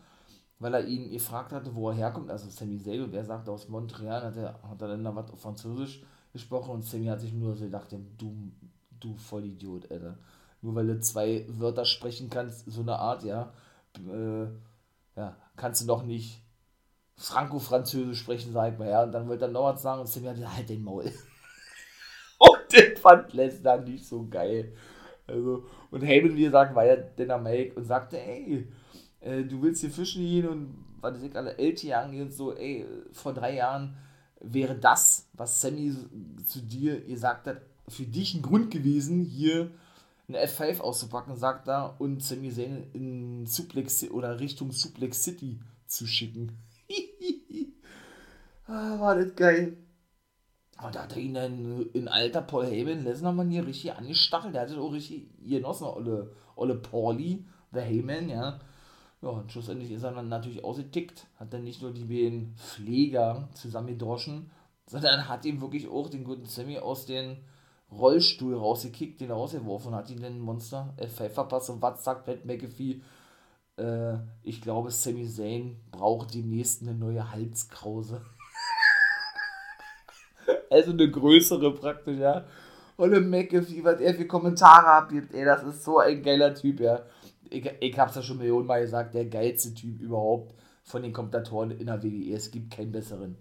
Weil 0.61 0.75
er 0.75 0.85
ihn 0.85 1.09
gefragt 1.09 1.51
hatte, 1.51 1.73
wo 1.73 1.89
er 1.89 1.95
herkommt, 1.95 2.29
also 2.29 2.47
Sammy 2.47 2.77
Zayn, 2.77 3.01
und 3.01 3.15
er 3.15 3.25
sagte 3.25 3.51
aus 3.51 3.67
Montreal, 3.67 4.21
hat 4.21 4.37
er, 4.37 4.59
hat 4.61 4.79
er 4.79 4.89
dann 4.89 5.03
da 5.03 5.15
was 5.15 5.31
auf 5.31 5.41
Französisch 5.41 6.03
gesprochen 6.31 6.75
und 6.75 6.85
Sammy 6.85 7.07
hat 7.07 7.19
sich 7.19 7.33
nur 7.33 7.55
so 7.55 7.65
gedacht, 7.65 7.91
du, 7.91 8.51
du 8.99 9.15
Vollidiot, 9.15 9.89
Alter. 9.91 10.19
Nur 10.61 10.75
weil 10.75 10.85
du 10.85 10.99
zwei 10.99 11.45
Wörter 11.49 11.83
sprechen 11.83 12.29
kannst, 12.29 12.71
so 12.71 12.81
eine 12.81 12.95
Art, 12.95 13.23
ja, 13.23 13.51
äh, 13.97 14.45
ja, 15.15 15.35
kannst 15.55 15.81
du 15.81 15.87
doch 15.87 16.03
nicht 16.03 16.43
Franco-Französisch 17.15 18.19
sprechen, 18.19 18.53
sag 18.53 18.73
ich 18.73 18.79
mal, 18.79 18.87
ja, 18.87 19.01
und 19.01 19.13
dann 19.13 19.27
wollte 19.27 19.45
er 19.45 19.51
noch 19.51 19.73
was 19.73 19.81
sagen 19.81 20.01
und 20.01 20.07
Sammy 20.07 20.27
hat 20.27 20.35
gesagt, 20.35 20.57
halt 20.57 20.69
den 20.69 20.83
Maul. 20.83 21.05
und 22.37 22.71
den 22.71 22.97
fand 22.97 23.33
Lesnar 23.33 23.79
nicht 23.79 24.05
so 24.05 24.27
geil. 24.29 24.75
Also, 25.25 25.65
und 25.89 26.01
Heyman, 26.03 26.35
wie 26.35 26.43
gesagt, 26.43 26.75
war 26.75 26.85
ja 26.85 26.97
den 26.97 27.31
am 27.31 27.41
Make 27.41 27.73
und 27.73 27.85
sagte, 27.85 28.19
ey, 28.19 28.67
äh, 29.21 29.43
du 29.43 29.61
willst 29.61 29.81
hier 29.81 29.91
fischen 29.91 30.23
gehen 30.23 30.47
und 30.47 30.75
was 31.01 31.21
ich 31.21 31.35
alle 31.35 31.57
Elche 31.57 31.97
angehen 31.97 32.27
und 32.27 32.33
so, 32.33 32.55
ey, 32.55 32.85
vor 33.11 33.33
drei 33.33 33.55
Jahren 33.55 33.95
wäre 34.39 34.75
das, 34.75 35.29
was 35.33 35.61
Sammy 35.61 35.95
zu 36.45 36.61
dir 36.61 37.01
gesagt 37.01 37.47
hat, 37.47 37.61
für 37.87 38.05
dich 38.05 38.35
ein 38.35 38.41
Grund 38.41 38.71
gewesen, 38.71 39.23
hier 39.23 39.71
ein 40.27 40.35
F5 40.35 40.79
auszupacken, 40.79 41.35
sagt 41.35 41.67
er, 41.67 41.99
und 41.99 42.23
Sammy 42.23 42.51
Zayn 42.51 42.85
in 42.93 43.45
Suplex 43.45 44.09
oder 44.09 44.39
Richtung 44.39 44.71
Suplex 44.71 45.23
City 45.23 45.59
zu 45.87 46.07
schicken. 46.07 46.57
ah, 48.67 48.99
war 48.99 49.15
das 49.15 49.35
geil. 49.35 49.77
Und 50.83 50.95
da 50.95 51.03
hat 51.03 51.15
er 51.15 51.21
ihn 51.21 51.33
dann 51.33 51.85
in 51.93 52.07
alter 52.07 52.41
Paul 52.41 52.65
Heyman 52.65 53.03
Lesnar 53.03 53.33
man 53.33 53.49
hier 53.49 53.67
richtig 53.67 53.93
angestachelt. 53.93 54.55
Der 54.55 54.61
hatte 54.61 54.79
auch 54.79 54.93
richtig 54.93 55.27
genossen, 55.43 55.83
Olle, 55.83 56.31
Olle 56.55 56.75
Pauli, 56.75 57.45
der 57.71 57.83
Heyman, 57.83 58.29
ja. 58.29 58.59
Ja, 59.21 59.29
und 59.29 59.51
schlussendlich 59.51 59.91
ist 59.91 60.03
er 60.03 60.11
dann 60.11 60.29
natürlich 60.29 60.63
ausgetickt, 60.63 61.27
hat 61.39 61.53
dann 61.53 61.63
nicht 61.63 61.81
nur 61.81 61.91
die 61.91 62.05
beiden 62.05 62.55
Pfleger 62.55 63.49
zusammengedroschen, 63.53 64.49
sondern 64.87 65.29
hat 65.29 65.45
ihm 65.45 65.61
wirklich 65.61 65.87
auch 65.87 66.09
den 66.09 66.23
guten 66.23 66.45
Sammy 66.45 66.79
aus 66.79 67.05
dem 67.05 67.37
Rollstuhl 67.91 68.55
rausgekickt, 68.55 69.21
den 69.21 69.29
rausgeworfen, 69.29 69.93
hat 69.93 70.09
ihn 70.09 70.21
den 70.21 70.39
Monster 70.39 70.95
F5 70.97 71.29
verpasst 71.29 71.69
und 71.69 71.81
was 71.83 72.03
sagt 72.03 72.25
Pat 72.25 72.45
McAfee? 72.45 73.01
Äh, 73.77 74.15
ich 74.41 74.59
glaube, 74.59 74.89
Sammy 74.89 75.27
Zayn 75.27 75.79
braucht 75.91 76.33
demnächst 76.33 76.81
eine 76.81 76.95
neue 76.95 77.31
Halskrause. 77.31 78.21
also 80.71 80.91
eine 80.91 81.11
größere 81.11 81.75
praktisch, 81.75 82.17
ja. 82.17 82.45
Und 82.97 83.29
McAfee, 83.29 83.83
was 83.83 83.99
er 83.99 84.15
für 84.15 84.25
Kommentare 84.25 84.87
abgibt, 84.87 85.33
ey, 85.35 85.45
das 85.45 85.63
ist 85.63 85.83
so 85.83 85.99
ein 85.99 86.23
geiler 86.23 86.55
Typ, 86.55 86.79
ja 86.79 87.01
ich, 87.51 87.69
ich 87.79 87.99
habe 87.99 88.09
es 88.09 88.15
ja 88.15 88.21
schon 88.21 88.37
Millionen 88.37 88.67
Mal 88.67 88.81
gesagt, 88.81 89.13
der 89.13 89.25
geilste 89.25 89.73
Typ 89.73 90.01
überhaupt 90.01 90.55
von 90.83 91.03
den 91.03 91.13
Kommentatoren 91.13 91.71
in 91.71 91.87
der 91.87 92.01
WWE. 92.01 92.33
Es 92.33 92.49
gibt 92.51 92.71
keinen 92.71 92.91
besseren. 92.91 93.37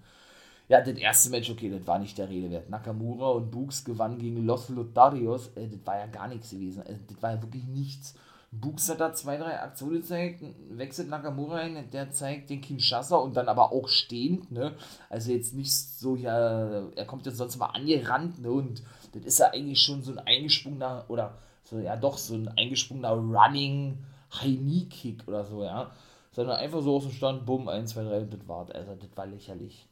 Ja, 0.68 0.80
das 0.80 0.96
erste 0.98 1.30
Match, 1.30 1.50
okay, 1.50 1.68
das 1.68 1.86
war 1.86 1.98
nicht 1.98 2.16
der 2.16 2.28
Rede 2.28 2.50
wert. 2.50 2.70
Nakamura 2.70 3.30
und 3.30 3.50
Books 3.50 3.84
gewannen 3.84 4.18
gegen 4.18 4.44
Los 4.46 4.68
Lotarios. 4.68 5.48
Äh, 5.56 5.68
das 5.68 5.84
war 5.84 5.98
ja 5.98 6.06
gar 6.06 6.28
nichts 6.28 6.50
gewesen. 6.50 6.84
Äh, 6.86 6.96
das 7.08 7.22
war 7.22 7.32
ja 7.32 7.42
wirklich 7.42 7.64
nichts. 7.64 8.14
Books 8.52 8.88
hat 8.88 9.00
da 9.00 9.12
zwei, 9.12 9.36
drei 9.36 9.60
Aktionen 9.60 10.00
gezeigt, 10.00 10.42
wechselt 10.70 11.08
Nakamura 11.08 11.56
ein, 11.56 11.88
der 11.92 12.10
zeigt 12.10 12.50
den 12.50 12.60
Kinshasa 12.60 13.16
und 13.16 13.36
dann 13.36 13.46
aber 13.48 13.70
auch 13.70 13.88
stehend, 13.88 14.50
ne? 14.50 14.74
Also 15.08 15.30
jetzt 15.30 15.54
nicht 15.54 15.72
so, 15.72 16.16
ja, 16.16 16.88
er 16.96 17.06
kommt 17.06 17.26
jetzt 17.26 17.36
sonst 17.36 17.58
mal 17.58 17.66
angerannt, 17.66 18.40
ne? 18.40 18.50
Und 18.50 18.82
das 19.12 19.22
ist 19.22 19.38
ja 19.38 19.52
eigentlich 19.52 19.80
schon 19.80 20.02
so 20.02 20.10
ein 20.10 20.18
eingesprungener, 20.18 21.04
oder 21.06 21.38
so, 21.70 21.78
ja 21.78 21.96
doch, 21.96 22.18
so 22.18 22.34
ein 22.34 22.48
eingesprungener 22.48 23.12
Running 23.12 23.98
High-Knee-Kick 24.34 25.26
oder 25.28 25.44
so, 25.44 25.62
ja. 25.62 25.90
Sondern 26.32 26.56
einfach 26.56 26.82
so 26.82 26.96
aus 26.96 27.04
dem 27.04 27.12
Stand, 27.12 27.46
bumm, 27.46 27.68
1, 27.68 27.92
2, 27.92 28.04
3 28.04 28.20
und 28.20 28.32
das 28.32 28.48
war, 28.48 28.74
also 28.74 28.94
das 28.94 29.16
war 29.16 29.26
lächerlich. 29.26 29.86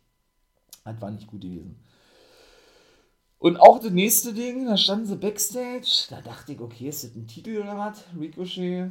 Das 0.85 1.01
war 1.01 1.11
nicht 1.11 1.29
gut 1.29 1.43
gewesen. 1.43 1.83
Und 3.39 3.57
auch 3.59 3.79
das 3.79 3.93
nächste 3.93 4.35
Ding, 4.35 4.67
da 4.67 4.77
standen 4.77 5.07
sie 5.07 5.17
Backstage, 5.17 6.07
da 6.11 6.21
dachte 6.21 6.53
ich, 6.53 6.61
okay, 6.61 6.89
ist 6.89 7.05
das 7.05 7.15
ein 7.15 7.29
Titel 7.29 7.59
oder 7.59 7.79
was? 7.79 8.03
Ricochet, 8.19 8.91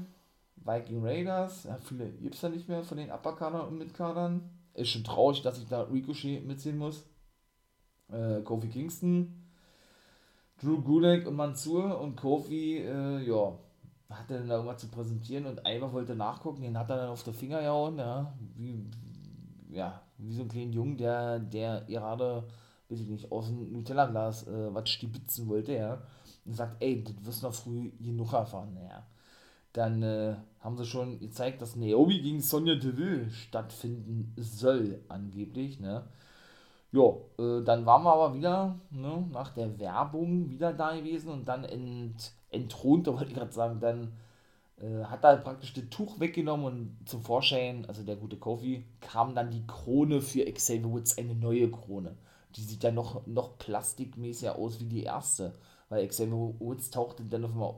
Viking 0.55 1.03
Raiders, 1.03 1.65
ja, 1.65 1.77
viele 1.81 2.09
gibt 2.09 2.35
es 2.35 2.41
da 2.41 2.49
nicht 2.49 2.69
mehr 2.69 2.83
von 2.83 2.97
den 2.97 3.11
Upperkadern 3.11 3.67
und 3.67 3.77
Midkadern. 3.77 4.49
Ist 4.73 4.89
schon 4.89 5.03
traurig, 5.03 5.41
dass 5.41 5.57
ich 5.57 5.67
da 5.67 5.81
Ricochet 5.83 6.45
mitziehen 6.45 6.77
muss. 6.77 7.03
Äh, 8.09 8.41
Kofi 8.43 8.69
Kingston, 8.69 9.46
Drew 10.61 10.81
Gulak 10.81 11.27
und 11.27 11.35
Mansur 11.35 11.99
und 11.99 12.15
Kofi, 12.15 12.77
äh, 12.77 13.27
ja, 13.27 13.53
hat 14.09 14.31
er 14.31 14.39
dann 14.39 14.49
irgendwas 14.49 14.81
zu 14.81 14.87
präsentieren 14.87 15.45
und 15.45 15.65
Eimer 15.65 15.91
wollte 15.93 16.15
nachgucken, 16.15 16.61
den 16.61 16.77
hat 16.77 16.89
er 16.89 16.97
dann 16.97 17.09
auf 17.09 17.23
der 17.23 17.33
Finger 17.33 17.61
gehauen, 17.61 17.97
ja, 17.99 18.33
wie, 18.55 18.85
ja, 19.69 20.01
wie 20.17 20.33
so 20.33 20.43
ein 20.43 20.47
kleiner 20.47 20.71
Jungen, 20.71 20.97
der, 20.97 21.39
der 21.39 21.81
gerade 21.81 22.43
weiß 22.89 23.01
ich 23.01 23.07
nicht, 23.07 23.31
aus 23.31 23.47
dem 23.47 23.71
Nutella-Glas 23.71 24.47
äh, 24.47 24.73
was 24.73 24.89
stibitzen 24.89 25.47
wollte, 25.47 25.73
ja, 25.73 26.01
und 26.45 26.55
sagt, 26.55 26.81
ey, 26.81 27.03
das 27.03 27.13
wirst 27.25 27.43
du 27.43 27.47
noch 27.47 27.53
früh 27.53 27.91
genug 27.99 28.33
erfahren, 28.33 28.73
naja. 28.73 29.05
Dann 29.73 30.01
äh, 30.01 30.35
haben 30.61 30.77
sie 30.77 30.85
schon 30.85 31.19
gezeigt, 31.19 31.61
dass 31.61 31.75
Naomi 31.75 32.21
gegen 32.21 32.41
Sonja 32.41 32.75
Deville 32.75 33.29
stattfinden 33.29 34.33
soll, 34.37 35.01
angeblich, 35.09 35.79
ne. 35.79 36.07
Jo, 36.91 37.29
äh, 37.37 37.61
dann 37.63 37.85
waren 37.85 38.03
wir 38.03 38.13
aber 38.13 38.33
wieder, 38.33 38.79
ne, 38.91 39.27
nach 39.31 39.49
der 39.53 39.77
Werbung 39.79 40.49
wieder 40.49 40.71
da 40.73 40.95
gewesen 40.95 41.29
und 41.29 41.45
dann 41.45 41.65
ent, 41.65 42.31
entthront, 42.49 43.07
wollte 43.07 43.25
ich 43.25 43.33
gerade 43.35 43.51
sagen, 43.51 43.79
dann 43.81 44.13
äh, 44.79 45.03
hat 45.03 45.23
er 45.23 45.37
praktisch 45.37 45.73
das 45.73 45.89
Tuch 45.89 46.19
weggenommen 46.19 46.65
und 46.65 46.97
zum 47.09 47.21
Vorschein, 47.21 47.85
also 47.87 48.03
der 48.03 48.15
gute 48.15 48.37
Kofi, 48.37 48.85
kam 49.01 49.35
dann 49.35 49.51
die 49.51 49.67
Krone 49.67 50.21
für 50.21 50.45
Xavier 50.45 50.89
Woods, 50.89 51.17
eine 51.17 51.35
neue 51.35 51.69
Krone. 51.69 52.15
Die 52.55 52.61
sieht 52.63 52.83
ja 52.83 52.91
noch, 52.91 53.27
noch 53.27 53.57
plastikmäßiger 53.57 54.55
aus 54.55 54.79
wie 54.79 54.85
die 54.85 55.03
erste, 55.03 55.53
weil 55.89 56.07
Xavier 56.07 56.53
Woods 56.59 56.89
tauchte 56.89 57.23
dann 57.23 57.45
auf 57.45 57.51
einmal 57.51 57.73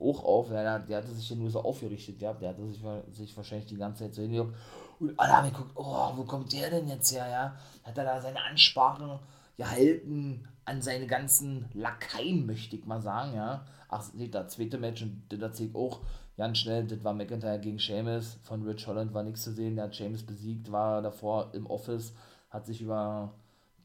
auch 0.00 0.24
auf, 0.24 0.50
ja, 0.50 0.78
der, 0.78 0.96
hatte 0.96 1.12
sich 1.12 1.28
ja 1.28 1.36
nur 1.36 1.50
so 1.50 1.60
aufgerichtet, 1.60 2.22
ja, 2.22 2.32
der 2.32 2.50
hatte 2.50 2.66
sich, 2.66 2.80
sich 3.10 3.36
wahrscheinlich 3.36 3.68
die 3.68 3.76
ganze 3.76 4.04
Zeit 4.04 4.14
so 4.14 4.22
hingeguckt 4.22 4.54
und 5.00 5.18
alle 5.18 5.32
haben 5.32 5.50
geguckt, 5.50 5.72
oh, 5.74 6.12
wo 6.16 6.24
kommt 6.24 6.52
der 6.52 6.70
denn 6.70 6.88
jetzt 6.88 7.12
her, 7.12 7.28
ja, 7.28 7.56
hat 7.84 7.98
er 7.98 8.04
da 8.04 8.20
seine 8.20 8.42
Ansprache 8.42 9.18
gehalten 9.56 10.46
an 10.64 10.82
seine 10.82 11.06
ganzen 11.06 11.68
Lakaien, 11.74 12.46
möchte 12.46 12.76
ich 12.76 12.86
mal 12.86 13.00
sagen, 13.00 13.34
ja, 13.34 13.64
ach, 13.88 14.02
seht 14.02 14.34
das 14.34 14.52
zweite 14.54 14.78
Match 14.78 15.02
und 15.02 15.22
das 15.28 15.40
erzählt 15.40 15.74
auch 15.74 16.00
ganz 16.36 16.58
schnell, 16.58 16.86
das 16.86 17.02
war 17.02 17.12
McIntyre 17.12 17.58
gegen 17.58 17.78
Seamus, 17.78 18.38
von 18.42 18.62
Rich 18.62 18.86
Holland 18.86 19.12
war 19.12 19.22
nichts 19.22 19.42
zu 19.42 19.52
sehen, 19.52 19.76
der 19.76 19.86
hat 19.86 19.94
Seamus 19.94 20.22
besiegt, 20.22 20.70
war 20.70 21.02
davor 21.02 21.52
im 21.54 21.66
Office, 21.66 22.14
hat 22.50 22.66
sich 22.66 22.80
über 22.82 23.34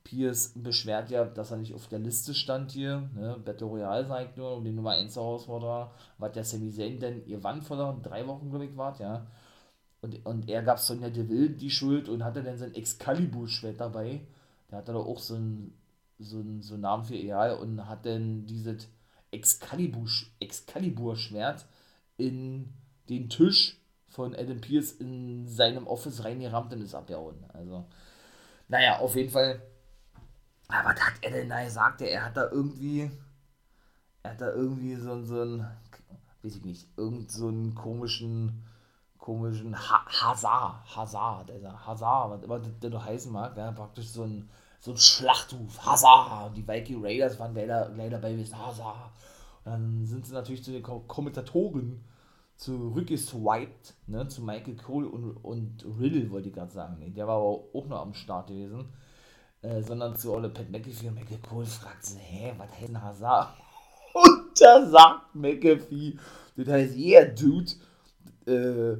Pierce 0.03 0.53
beschwert 0.55 1.09
ja, 1.09 1.25
dass 1.25 1.51
er 1.51 1.57
nicht 1.57 1.73
auf 1.73 1.87
der 1.87 1.99
Liste 1.99 2.33
stand 2.33 2.71
hier, 2.71 3.09
ne, 3.15 3.37
Battle 3.43 3.67
Royale 3.67 4.05
sagt 4.05 4.37
nur, 4.37 4.55
um 4.55 4.63
den 4.63 4.75
Nummer 4.75 4.91
1 4.91 5.15
Herausforderer, 5.15 5.91
war. 6.19 6.29
Der 6.29 6.43
Sami 6.43 6.71
Zayn 6.71 6.99
denn 6.99 7.25
ihr 7.25 7.43
Wand 7.43 7.63
vor 7.63 7.99
drei 8.03 8.25
Wochen, 8.27 8.49
glaube 8.49 8.65
ich, 8.65 8.77
war, 8.77 8.97
ja, 8.99 9.25
und, 10.05 10.25
und 10.25 10.49
er 10.49 10.61
gab 10.61 10.79
Sonja 10.79 11.09
Deville 11.09 11.49
die 11.49 11.71
Schuld 11.71 12.09
und 12.09 12.23
hatte 12.23 12.43
dann 12.43 12.57
sein 12.57 12.75
Excalibur-Schwert 12.75 13.79
dabei, 13.79 14.21
der 14.69 14.77
hatte 14.77 14.93
doch 14.93 15.05
auch 15.05 15.19
so 15.19 15.35
einen 15.35 15.77
so 16.19 16.43
so 16.61 16.75
einen 16.75 16.81
Namen 16.81 17.03
für 17.03 17.15
Eal 17.15 17.57
und 17.57 17.87
hat 17.87 18.05
dann 18.05 18.45
dieses 18.45 18.87
Excalibur-Schwert 19.31 20.31
Excalibur 20.39 21.17
in 22.17 22.73
den 23.09 23.29
Tisch 23.29 23.77
von 24.07 24.35
Adam 24.35 24.61
Pierce 24.61 24.93
in 24.93 25.47
seinem 25.47 25.87
Office 25.87 26.23
reingerammt 26.23 26.71
und 26.71 26.81
ist 26.81 26.95
abgehauen. 26.95 27.43
Also, 27.49 27.85
naja, 28.67 28.99
auf 28.99 29.15
jeden 29.15 29.31
Fall. 29.31 29.61
Aber 30.67 30.89
was 30.89 30.99
hat 31.01 31.13
er 31.21 31.31
denn 31.31 31.49
da 31.49 31.63
gesagt? 31.63 32.01
Er 32.01 32.25
hat 32.25 32.37
da 32.37 32.49
irgendwie. 32.51 33.11
Er 34.23 34.31
hat 34.31 34.41
da 34.41 34.53
irgendwie 34.53 34.95
so, 34.95 35.23
so 35.23 35.41
ein. 35.41 35.67
Weiß 36.41 36.55
ich 36.55 36.63
nicht. 36.63 36.87
Irgend 36.95 37.31
so 37.31 37.47
einen 37.47 37.75
komischen. 37.75 38.63
Komischen 39.25 39.75
ha 39.75 40.05
Hazard. 40.05 40.95
Hazard. 40.95 41.51
Also 41.51 41.71
Hazard, 41.85 42.31
was 42.31 42.43
immer 42.43 42.59
der 42.59 42.89
noch 42.89 43.05
heißen 43.05 43.31
mag. 43.31 43.57
Ja, 43.57 43.71
praktisch 43.71 44.09
so 44.09 44.23
ein. 44.23 44.49
So 44.79 44.91
ein 44.91 44.97
Schlachtruf. 44.97 45.83
Hazard. 45.83 46.55
Die 46.55 46.67
Viking 46.67 47.03
Raiders 47.03 47.39
waren 47.39 47.55
leider, 47.55 47.89
leider 47.89 48.19
bei 48.19 48.37
Hazard 48.37 49.11
dann 49.65 50.05
sind 50.05 50.27
sie 50.27 50.33
natürlich 50.33 50.63
zu 50.63 50.71
den 50.71 50.83
Kommentatoren 50.83 52.03
zurückgeswiped, 52.55 53.95
ne, 54.07 54.27
zu 54.27 54.41
Michael 54.43 54.77
Cole 54.77 55.07
und, 55.07 55.37
und 55.43 55.85
Riddle, 55.99 56.29
wollte 56.29 56.49
ich 56.49 56.53
gerade 56.55 56.71
sagen. 56.71 56.97
Nee, 56.99 57.09
der 57.09 57.27
war 57.27 57.37
aber 57.37 57.63
auch 57.73 57.87
noch 57.87 58.01
am 58.01 58.13
Start 58.13 58.47
gewesen. 58.47 58.93
Äh, 59.61 59.81
sondern 59.81 60.15
zu 60.15 60.31
Olle 60.31 60.49
Pat 60.49 60.69
McAfee 60.69 61.07
und 61.07 61.15
Michael 61.15 61.39
Cole 61.39 61.65
fragt 61.65 62.05
sie, 62.05 62.19
hä, 62.19 62.53
was 62.57 62.69
heißt 62.71 62.87
denn 62.87 63.01
Hazard? 63.01 63.55
Und 64.13 64.61
da 64.61 64.85
sagt 64.85 65.35
McAfee, 65.35 66.17
das 66.55 66.67
heißt, 66.67 66.95
yeah, 66.95 67.25
dude, 67.25 67.71
äh, 68.45 68.97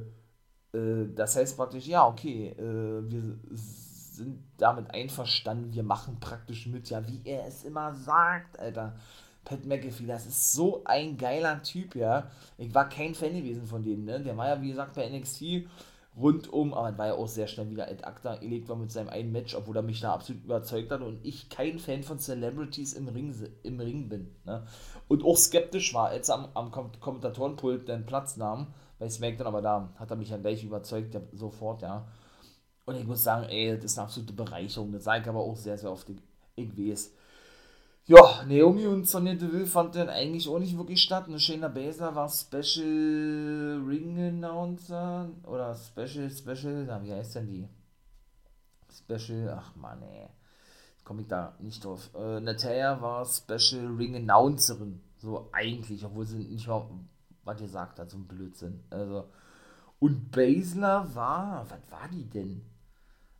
äh, 0.76 1.14
das 1.14 1.36
heißt 1.36 1.56
praktisch, 1.56 1.86
ja, 1.86 2.06
okay, 2.06 2.48
äh, 2.50 3.10
wir 3.10 3.38
sind 3.46 4.42
damit 4.56 4.92
einverstanden, 4.92 5.72
wir 5.72 5.82
machen 5.82 6.18
praktisch 6.20 6.66
mit, 6.66 6.88
ja, 6.90 7.06
wie 7.06 7.20
er 7.24 7.46
es 7.46 7.64
immer 7.64 7.94
sagt, 7.94 8.58
Alter. 8.58 8.96
Pat 9.44 9.64
McAfee, 9.64 10.06
das 10.06 10.26
ist 10.26 10.54
so 10.54 10.82
ein 10.84 11.16
geiler 11.16 11.62
Typ, 11.62 11.94
ja. 11.94 12.30
Ich 12.58 12.74
war 12.74 12.88
kein 12.88 13.14
Fan 13.14 13.32
gewesen 13.32 13.64
von 13.64 13.84
dem, 13.84 14.04
ne? 14.04 14.20
Der 14.20 14.36
war 14.36 14.48
ja, 14.48 14.60
wie 14.60 14.70
gesagt, 14.70 14.94
bei 14.94 15.08
NXT 15.08 15.68
rundum, 16.16 16.72
aber 16.74 16.96
war 16.98 17.06
ja 17.08 17.14
auch 17.14 17.28
sehr 17.28 17.46
schnell 17.46 17.70
wieder 17.70 17.88
ad 17.88 18.02
acta 18.04 18.36
gelegt 18.36 18.68
war 18.68 18.76
mit 18.76 18.90
seinem 18.90 19.10
einen 19.10 19.32
Match, 19.32 19.54
obwohl 19.54 19.76
er 19.76 19.82
mich 19.82 20.00
da 20.00 20.14
absolut 20.14 20.44
überzeugt 20.44 20.90
hat 20.90 21.02
und 21.02 21.24
ich 21.24 21.48
kein 21.50 21.78
Fan 21.78 22.02
von 22.02 22.18
Celebrities 22.18 22.94
im 22.94 23.08
Ring, 23.08 23.34
im 23.62 23.80
Ring 23.80 24.08
bin. 24.08 24.34
Ne? 24.44 24.66
Und 25.08 25.24
auch 25.24 25.36
skeptisch 25.36 25.94
war, 25.94 26.08
als 26.08 26.28
er 26.28 26.36
am, 26.36 26.48
am 26.54 26.90
Kommentatorenpult 27.00 27.88
den 27.88 28.06
Platz 28.06 28.36
nahm, 28.36 28.68
bei 28.98 29.08
SmackDown, 29.08 29.46
aber 29.46 29.62
da 29.62 29.92
hat 29.96 30.10
er 30.10 30.16
mich 30.16 30.30
ja 30.30 30.36
gleich 30.36 30.64
überzeugt, 30.64 31.14
ja, 31.14 31.20
sofort, 31.32 31.82
ja. 31.82 32.06
Und 32.86 32.96
ich 32.96 33.06
muss 33.06 33.24
sagen, 33.24 33.46
ey, 33.48 33.74
das 33.76 33.92
ist 33.92 33.98
eine 33.98 34.06
absolute 34.06 34.32
Bereicherung. 34.32 34.92
Das 34.92 35.04
sage 35.04 35.22
ich 35.22 35.28
aber 35.28 35.40
auch 35.40 35.56
sehr, 35.56 35.76
sehr 35.76 35.90
oft. 35.90 36.06
Ich 36.54 36.78
weiß. 36.78 37.12
Ja, 38.08 38.44
Naomi 38.44 38.86
und 38.86 39.08
Sonja 39.08 39.34
Deville 39.34 39.66
fand 39.66 39.96
dann 39.96 40.08
eigentlich 40.08 40.48
auch 40.48 40.60
nicht 40.60 40.78
wirklich 40.78 41.02
statt. 41.02 41.24
Eine 41.26 41.40
Shayna 41.40 41.66
Baszler 41.66 42.14
war 42.14 42.28
Special 42.28 43.82
Ring 43.84 44.16
Announcer 44.20 45.28
oder 45.42 45.74
Special, 45.74 46.30
Special, 46.30 46.84
na, 46.86 47.02
wie 47.02 47.12
heißt 47.12 47.34
denn 47.34 47.48
die? 47.48 47.68
Special, 48.92 49.48
ach 49.58 49.74
man, 49.74 50.00
ey. 50.02 50.28
Komme 51.02 51.22
ich 51.22 51.28
da 51.28 51.56
nicht 51.58 51.84
drauf. 51.84 52.10
Äh, 52.14 52.38
Natalia 52.38 53.00
war 53.02 53.26
Special 53.26 53.86
Ring 53.96 54.14
Announcerin. 54.14 55.00
So 55.18 55.48
eigentlich, 55.52 56.04
obwohl 56.04 56.26
sie 56.26 56.44
nicht 56.44 56.68
mal 56.68 56.88
was 57.46 57.58
gesagt 57.60 57.98
hat, 57.98 58.10
so 58.10 58.18
ein 58.18 58.26
Blödsinn. 58.26 58.84
Also. 58.90 59.28
Und 59.98 60.30
Baszler 60.30 61.14
war, 61.14 61.64
was 61.70 61.90
war 61.90 62.08
die 62.12 62.28
denn? 62.28 62.62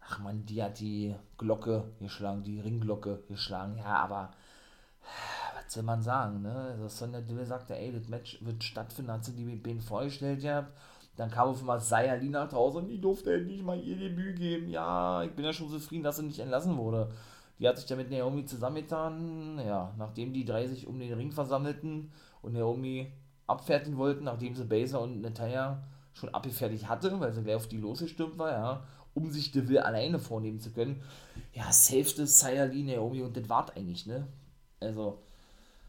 Ach 0.00 0.20
man, 0.20 0.46
die 0.46 0.62
hat 0.62 0.80
die 0.80 1.14
Glocke 1.36 1.84
geschlagen, 2.00 2.42
die 2.42 2.60
Ringglocke 2.60 3.24
geschlagen. 3.28 3.76
Ja, 3.76 3.96
aber 3.96 4.30
was 5.54 5.72
soll 5.74 5.82
man 5.82 6.02
sagen, 6.02 6.42
ne? 6.42 6.54
Also 6.54 6.88
Sonja 6.88 7.20
Deville 7.20 7.44
sagte, 7.44 7.76
ey, 7.76 7.92
das 7.92 8.08
Match 8.08 8.38
wird 8.42 8.62
stattfinden, 8.62 9.12
hat 9.12 9.24
sie 9.24 9.32
die 9.32 9.44
Ben 9.56 9.80
vorgestellt 9.80 10.40
gehabt. 10.40 10.72
Dann 11.16 11.30
kam 11.30 11.48
auf 11.48 11.60
einmal 11.60 11.80
Sayali 11.80 12.28
nach 12.28 12.52
Hause 12.52 12.78
und 12.78 12.88
die 12.88 13.00
durfte 13.00 13.34
endlich 13.34 13.62
mal 13.62 13.80
ihr 13.80 13.96
Debüt 13.96 14.36
geben. 14.36 14.68
Ja, 14.68 15.22
ich 15.24 15.32
bin 15.32 15.44
ja 15.44 15.52
schon 15.52 15.70
zufrieden, 15.70 16.04
dass 16.04 16.16
sie 16.16 16.24
nicht 16.24 16.38
entlassen 16.38 16.76
wurde. 16.76 17.10
Die 17.58 17.66
hat 17.66 17.78
sich 17.78 17.86
dann 17.86 17.98
mit 17.98 18.10
Naomi 18.10 18.44
zusammengetan, 18.44 19.58
ja, 19.66 19.94
nachdem 19.96 20.34
die 20.34 20.44
drei 20.44 20.66
sich 20.68 20.86
um 20.86 20.98
den 20.98 21.14
Ring 21.14 21.32
versammelten 21.32 22.12
und 22.42 22.52
Naomi 22.52 23.10
abfertigen 23.46 23.98
wollten, 23.98 24.24
nachdem 24.24 24.54
sie 24.54 24.64
Baser 24.64 25.00
und 25.00 25.20
Natalia 25.20 25.82
schon 26.12 26.34
abgefertigt 26.34 26.88
hatte, 26.88 27.18
weil 27.20 27.32
sie 27.32 27.42
gleich 27.42 27.56
auf 27.56 27.68
die 27.68 27.76
losgestürmt 27.76 28.38
war, 28.38 28.50
ja, 28.50 28.82
um 29.14 29.30
sich 29.30 29.52
Deville 29.52 29.84
alleine 29.84 30.18
vornehmen 30.18 30.60
zu 30.60 30.70
können. 30.70 31.02
Ja, 31.52 31.72
safete 31.72 32.26
Sayali, 32.26 32.82
Naomi 32.82 33.22
und 33.22 33.36
das 33.36 33.48
war's 33.48 33.70
eigentlich, 33.76 34.06
ne? 34.06 34.26
Also, 34.80 35.18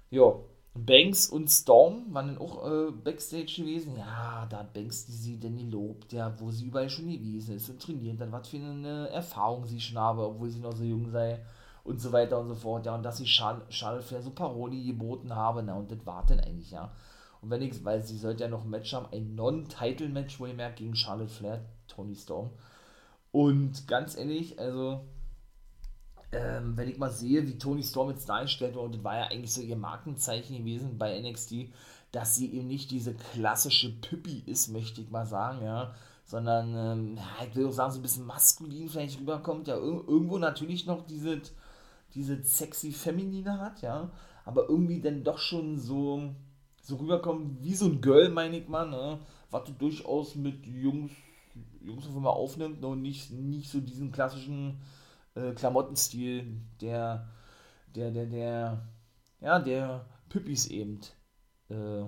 ja. 0.10 0.34
Banks 0.80 1.28
und 1.28 1.50
Storm 1.50 2.06
waren 2.13 2.28
dann 2.28 2.38
auch 2.38 2.63
äh, 2.70 2.91
Backstage 2.91 3.52
gewesen. 3.58 3.98
Ja, 3.98 4.46
da 4.48 4.60
hat 4.60 4.74
Banks 4.74 5.08
die 5.08 5.12
sie 5.12 5.39
denn 5.39 5.58
gelobt, 5.58 6.13
ja, 6.13 6.39
wo 6.39 6.52
sie 6.52 6.65
überall 6.67 6.89
schon 6.89 7.10
gewesen 7.10 7.56
ist 7.56 7.70
und 7.70 7.82
trainiert, 7.82 8.22
dann 8.22 8.32
was 8.32 8.48
für 8.48 8.58
eine 8.58 9.10
Erfahrung 9.10 9.65
sie 9.65 9.82
schon 9.82 9.98
habe, 9.98 10.28
obwohl 10.28 10.52
sie 10.52 10.60
noch 10.60 10.76
so 10.76 10.84
jung 10.84 11.10
sei 11.10 11.39
und 11.84 12.00
so 12.00 12.12
weiter 12.12 12.39
und 12.39 12.50
so 12.50 12.56
fort. 12.56 12.86
Ja, 12.86 12.93
und 12.93 13.02
dass 13.02 13.17
sie 13.17 13.26
Charlotte 13.26 14.04
Flair 14.04 14.22
so 14.22 14.30
Paroli 14.30 14.84
geboten 14.84 15.36
habe, 15.36 15.63
na, 15.63 15.74
und 15.76 15.89
das 15.89 16.06
war 16.06 16.24
denn 16.28 16.39
eigentlich, 16.41 16.70
ja. 16.70 16.91
Und 17.41 17.50
wenn 17.50 17.62
ich, 17.62 17.84
weil 17.84 18.04
sie 18.04 18.17
sollte 18.17 18.43
ja 18.43 18.50
noch 18.50 18.63
ein 18.63 18.69
Match 18.69 18.93
haben, 18.93 19.08
ein 19.12 19.36
Non-Title-Match, 19.36 20.39
wo 20.39 20.45
ihr 20.45 20.54
merkt, 20.54 20.78
gegen 20.78 20.95
Charlotte 20.95 21.32
Flair, 21.32 21.65
Tony 21.88 22.15
Storm. 22.15 22.50
Und 23.32 23.88
ganz 23.88 24.17
ehrlich, 24.17 24.60
also 24.60 25.06
ähm, 26.32 26.76
wenn 26.76 26.89
ich 26.89 26.97
mal 26.97 27.12
sehe, 27.12 27.47
wie 27.47 27.58
Tony 27.58 27.84
Storm 27.84 28.10
jetzt 28.10 28.28
dargestellt 28.28 28.76
wurde, 28.76 28.97
das 28.97 29.04
war 29.04 29.17
ja 29.17 29.28
eigentlich 29.28 29.54
so 29.54 29.62
ihr 29.62 29.78
Markenzeichen 29.78 30.58
gewesen 30.58 30.97
bei 30.97 31.19
NXT, 31.19 31.69
dass 32.12 32.36
sie 32.36 32.54
eben 32.54 32.67
nicht 32.67 32.91
diese 32.91 33.13
klassische 33.13 33.91
Püppi 33.93 34.43
ist, 34.45 34.69
möchte 34.69 35.02
ich 35.02 35.10
mal 35.10 35.26
sagen, 35.26 35.63
ja, 35.63 35.93
sondern, 36.26 36.76
ähm, 36.76 37.19
ich 37.47 37.56
will 37.56 37.67
auch 37.67 37.71
sagen, 37.71 37.91
so 37.91 38.00
ein 38.00 38.02
bisschen 38.02 38.26
maskulin 38.26 38.89
vielleicht 38.89 39.19
rüberkommt, 39.19 39.67
ja, 39.67 39.76
ir 39.76 40.04
irgendwo 40.08 40.38
natürlich 40.38 40.86
noch 40.86 41.06
diese, 41.06 41.41
diese 42.13 42.43
sexy 42.43 42.91
Feminine 42.91 43.60
hat, 43.60 43.82
ja, 43.82 44.10
aber 44.45 44.69
irgendwie 44.69 45.00
dann 45.02 45.23
doch 45.23 45.38
schon 45.38 45.78
so, 45.78 46.34
so 46.88 46.95
rüberkommt 46.95 47.62
wie 47.62 47.76
so 47.76 47.86
ein 47.86 48.00
Girl, 48.00 48.30
meine 48.30 48.58
ich 48.58 48.67
mal, 48.69 48.89
ne, 48.89 49.19
was 49.52 49.65
du 49.65 49.73
durchaus 49.73 50.36
mit 50.36 50.65
Jungs, 50.65 51.12
Jungs 51.82 52.08
auf 52.08 52.15
einmal 52.15 52.32
aufnimmt 52.32 52.80
ne, 52.80 52.88
und 52.88 53.02
nicht, 53.02 53.30
nicht 53.32 53.69
so 53.69 53.82
diesen 53.82 54.13
klassischen 54.13 54.80
äh, 55.36 55.52
Klamottenstil 55.52 56.62
der, 56.80 57.28
der, 57.93 58.12
der, 58.12 58.26
der, 58.26 58.88
ja, 59.41 59.60
der 59.60 60.06
Püppis 60.30 60.67
eben, 60.67 61.02
äh, 61.69 62.06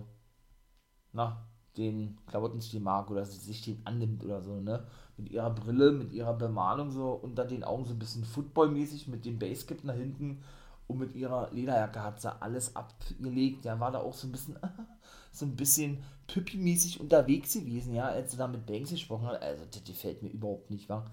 na, 1.12 1.46
den 1.76 2.18
Klamottenstil 2.28 2.80
mag 2.80 3.12
oder 3.12 3.26
sich 3.26 3.62
den 3.62 3.86
annimmt 3.86 4.24
oder 4.24 4.42
so, 4.42 4.62
ne? 4.62 4.88
Mit 5.18 5.30
ihrer 5.30 5.50
Brille, 5.50 5.92
mit 5.92 6.14
ihrer 6.14 6.34
Bemalung 6.34 6.92
so 6.92 7.12
unter 7.12 7.44
den 7.44 7.66
Augen 7.66 7.84
so 7.84 7.94
ein 7.94 8.00
bisschen 8.00 8.24
Football-mäßig 8.24 9.10
mit 9.10 9.26
dem 9.26 9.40
Basecap 9.40 9.84
nach 9.84 9.96
hinten 9.96 10.42
und 10.90 10.98
mit 10.98 11.16
ihrer 11.16 11.52
Lederjacke 11.52 12.04
hat 12.04 12.20
sie 12.20 12.42
alles 12.42 12.76
abgelegt. 12.76 13.64
Ja, 13.64 13.80
war 13.80 13.92
da 13.92 14.00
auch 14.00 14.14
so 14.14 14.28
ein 14.28 14.32
bisschen, 14.32 14.58
so 15.32 15.46
ein 15.46 15.56
bisschen 15.56 16.04
Püppi-mäßig 16.28 17.00
unterwegs 17.00 17.54
gewesen, 17.54 17.94
ja, 17.94 18.08
als 18.08 18.32
sie 18.32 18.38
da 18.38 18.48
mit 18.48 18.66
Banks 18.66 18.90
gesprochen 18.90 19.28
hat. 19.28 19.42
Also, 19.42 19.66
das 19.72 19.84
gefällt 19.84 20.24
mir 20.24 20.30
überhaupt 20.30 20.72
nicht, 20.72 20.90
wa? 20.90 21.06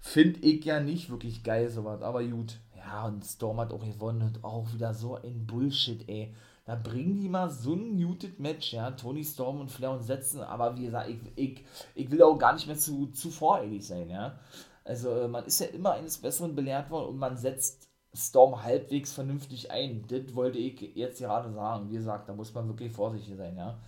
Finde 0.00 0.40
ich 0.40 0.64
ja 0.64 0.80
nicht 0.80 1.08
wirklich 1.08 1.44
geil, 1.44 1.70
sowas, 1.70 2.02
aber 2.02 2.22
gut. 2.24 2.58
Ja, 2.76 3.06
und 3.06 3.24
Storm 3.24 3.60
hat 3.60 3.72
auch 3.72 3.84
gewonnen 3.84 4.22
und 4.22 4.44
auch 4.44 4.72
wieder 4.72 4.92
so 4.92 5.14
ein 5.14 5.46
Bullshit, 5.46 6.08
ey. 6.08 6.34
Da 6.64 6.74
bringen 6.74 7.20
die 7.20 7.28
mal 7.28 7.48
so 7.48 7.74
ein 7.74 7.94
muted 7.94 8.40
Match, 8.40 8.72
ja, 8.72 8.90
Tony 8.90 9.24
Storm 9.24 9.60
und 9.60 9.70
Flair 9.70 9.92
und 9.92 10.02
setzen, 10.02 10.40
aber 10.40 10.76
wie 10.76 10.86
gesagt, 10.86 11.08
ich, 11.08 11.18
ich, 11.36 11.64
ich 11.94 12.10
will 12.10 12.22
auch 12.24 12.36
gar 12.36 12.54
nicht 12.54 12.66
mehr 12.66 12.76
zu, 12.76 13.06
zu 13.12 13.30
voreilig 13.30 13.86
sein, 13.86 14.10
ja. 14.10 14.36
Also, 14.82 15.10
äh, 15.10 15.28
man 15.28 15.44
ist 15.44 15.60
ja 15.60 15.66
immer 15.66 15.92
eines 15.92 16.18
Besseren 16.18 16.56
belehrt 16.56 16.90
worden 16.90 17.10
und 17.10 17.18
man 17.18 17.36
setzt 17.36 17.85
Storm 18.16 18.62
halbwegs 18.62 19.12
vernünftig 19.12 19.70
ein. 19.70 20.04
Das 20.08 20.34
wollte 20.34 20.58
ich 20.58 20.80
jetzt 20.94 21.18
gerade 21.18 21.52
sagen. 21.52 21.90
Wie 21.90 21.96
gesagt, 21.96 22.28
da 22.28 22.34
muss 22.34 22.54
man 22.54 22.68
wirklich 22.68 22.92
vorsichtig 22.92 23.36
sein, 23.36 23.56
ja. 23.56 23.78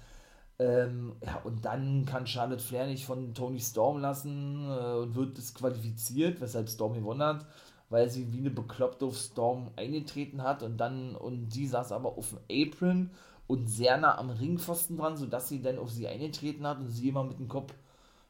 Ähm, 0.60 1.14
ja, 1.24 1.40
und 1.44 1.64
dann 1.64 2.04
kann 2.04 2.26
Charlotte 2.26 2.62
Flair 2.62 2.86
nicht 2.86 3.04
von 3.04 3.32
Tony 3.32 3.60
Storm 3.60 4.00
lassen 4.00 4.68
äh, 4.68 4.94
und 4.96 5.14
wird 5.14 5.38
disqualifiziert, 5.38 6.40
weshalb 6.40 6.68
Storm 6.68 6.94
gewonnen 6.94 7.22
hat, 7.22 7.46
weil 7.90 8.10
sie 8.10 8.32
wie 8.32 8.38
eine 8.38 8.50
Bekloppte 8.50 9.06
auf 9.06 9.16
Storm 9.16 9.70
eingetreten 9.76 10.42
hat 10.42 10.64
und 10.64 10.76
dann, 10.78 11.14
und 11.14 11.52
sie 11.52 11.66
saß 11.66 11.92
aber 11.92 12.18
auf 12.18 12.30
dem 12.30 12.40
Apron 12.50 13.10
und 13.46 13.68
sehr 13.68 13.98
nah 13.98 14.18
am 14.18 14.30
Ringpfosten 14.30 14.96
dran, 14.96 15.16
sodass 15.16 15.48
sie 15.48 15.62
dann 15.62 15.78
auf 15.78 15.90
sie 15.90 16.08
eingetreten 16.08 16.66
hat 16.66 16.80
und 16.80 16.90
sie 16.90 17.08
immer 17.08 17.22
mit 17.24 17.38
dem 17.38 17.48
Kopf 17.48 17.72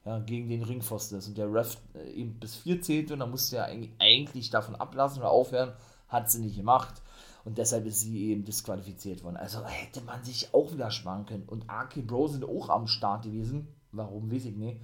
ja, 0.09 0.19
gegen 0.21 0.49
den 0.49 0.63
Ringpfosten 0.63 1.19
ist 1.19 1.29
und 1.29 1.37
der 1.37 1.53
Ref 1.53 1.77
äh, 1.95 2.11
eben 2.13 2.41
bis 2.41 2.57
4 2.57 2.81
zählte 2.81 3.13
und 3.13 3.21
dann 3.21 3.31
musste 3.31 3.59
er 3.59 3.69
eigentlich 3.99 4.49
davon 4.49 4.75
ablassen 4.75 5.21
oder 5.21 5.31
aufhören, 5.31 5.75
hat 6.09 6.31
sie 6.31 6.41
nicht 6.41 6.57
gemacht. 6.57 7.03
Und 7.45 7.59
deshalb 7.59 7.85
ist 7.85 8.01
sie 8.01 8.31
eben 8.31 8.43
disqualifiziert 8.45 9.23
worden. 9.23 9.37
Also 9.37 9.63
hätte 9.67 10.01
man 10.01 10.25
sich 10.25 10.55
auch 10.55 10.73
wieder 10.73 10.91
sparen 10.91 11.27
können. 11.27 11.45
Und 11.45 11.65
RK 11.71 12.07
Bro 12.07 12.29
sind 12.29 12.45
auch 12.45 12.71
am 12.71 12.87
Start 12.87 13.25
gewesen. 13.25 13.69
Warum, 13.93 14.33
weiß 14.33 14.47
ich 14.47 14.57
nicht. 14.57 14.81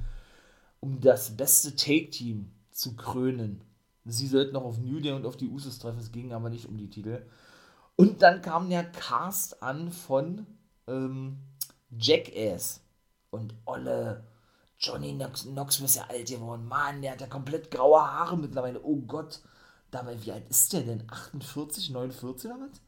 Um 0.80 1.00
das 1.00 1.36
beste 1.36 1.74
Take-Team 1.74 2.52
zu 2.70 2.94
krönen. 2.94 3.62
Sie 4.04 4.26
sollten 4.26 4.52
noch 4.52 4.64
auf 4.64 4.78
New 4.78 5.00
Day 5.00 5.12
und 5.12 5.24
auf 5.24 5.38
die 5.38 5.48
Usos 5.48 5.78
treffen. 5.78 6.00
Es 6.00 6.12
ging 6.12 6.34
aber 6.34 6.50
nicht 6.50 6.66
um 6.66 6.76
die 6.76 6.90
Titel. 6.90 7.26
Und 7.96 8.20
dann 8.20 8.42
kam 8.42 8.68
der 8.68 8.84
Cast 8.84 9.62
an 9.62 9.90
von 9.90 10.46
ähm, 10.86 11.38
Jackass. 11.90 12.82
Und 13.30 13.54
Olle 13.64 14.24
Johnny 14.84 15.14
Knox, 15.14 15.44
Knox 15.44 15.80
ist 15.80 15.96
ja 15.96 16.06
alt 16.08 16.28
geworden. 16.28 16.66
Mann, 16.66 17.00
der 17.00 17.12
hat 17.12 17.20
ja 17.20 17.26
komplett 17.26 17.70
graue 17.70 18.00
Haare 18.00 18.36
mittlerweile. 18.36 18.82
Oh 18.82 18.96
Gott. 18.96 19.40
Dabei, 19.90 20.20
wie 20.22 20.32
alt 20.32 20.48
ist 20.50 20.72
der 20.72 20.82
denn? 20.82 21.04
48, 21.08 21.90
49 21.90 22.50
oder 22.50 22.60
was? 22.60 22.80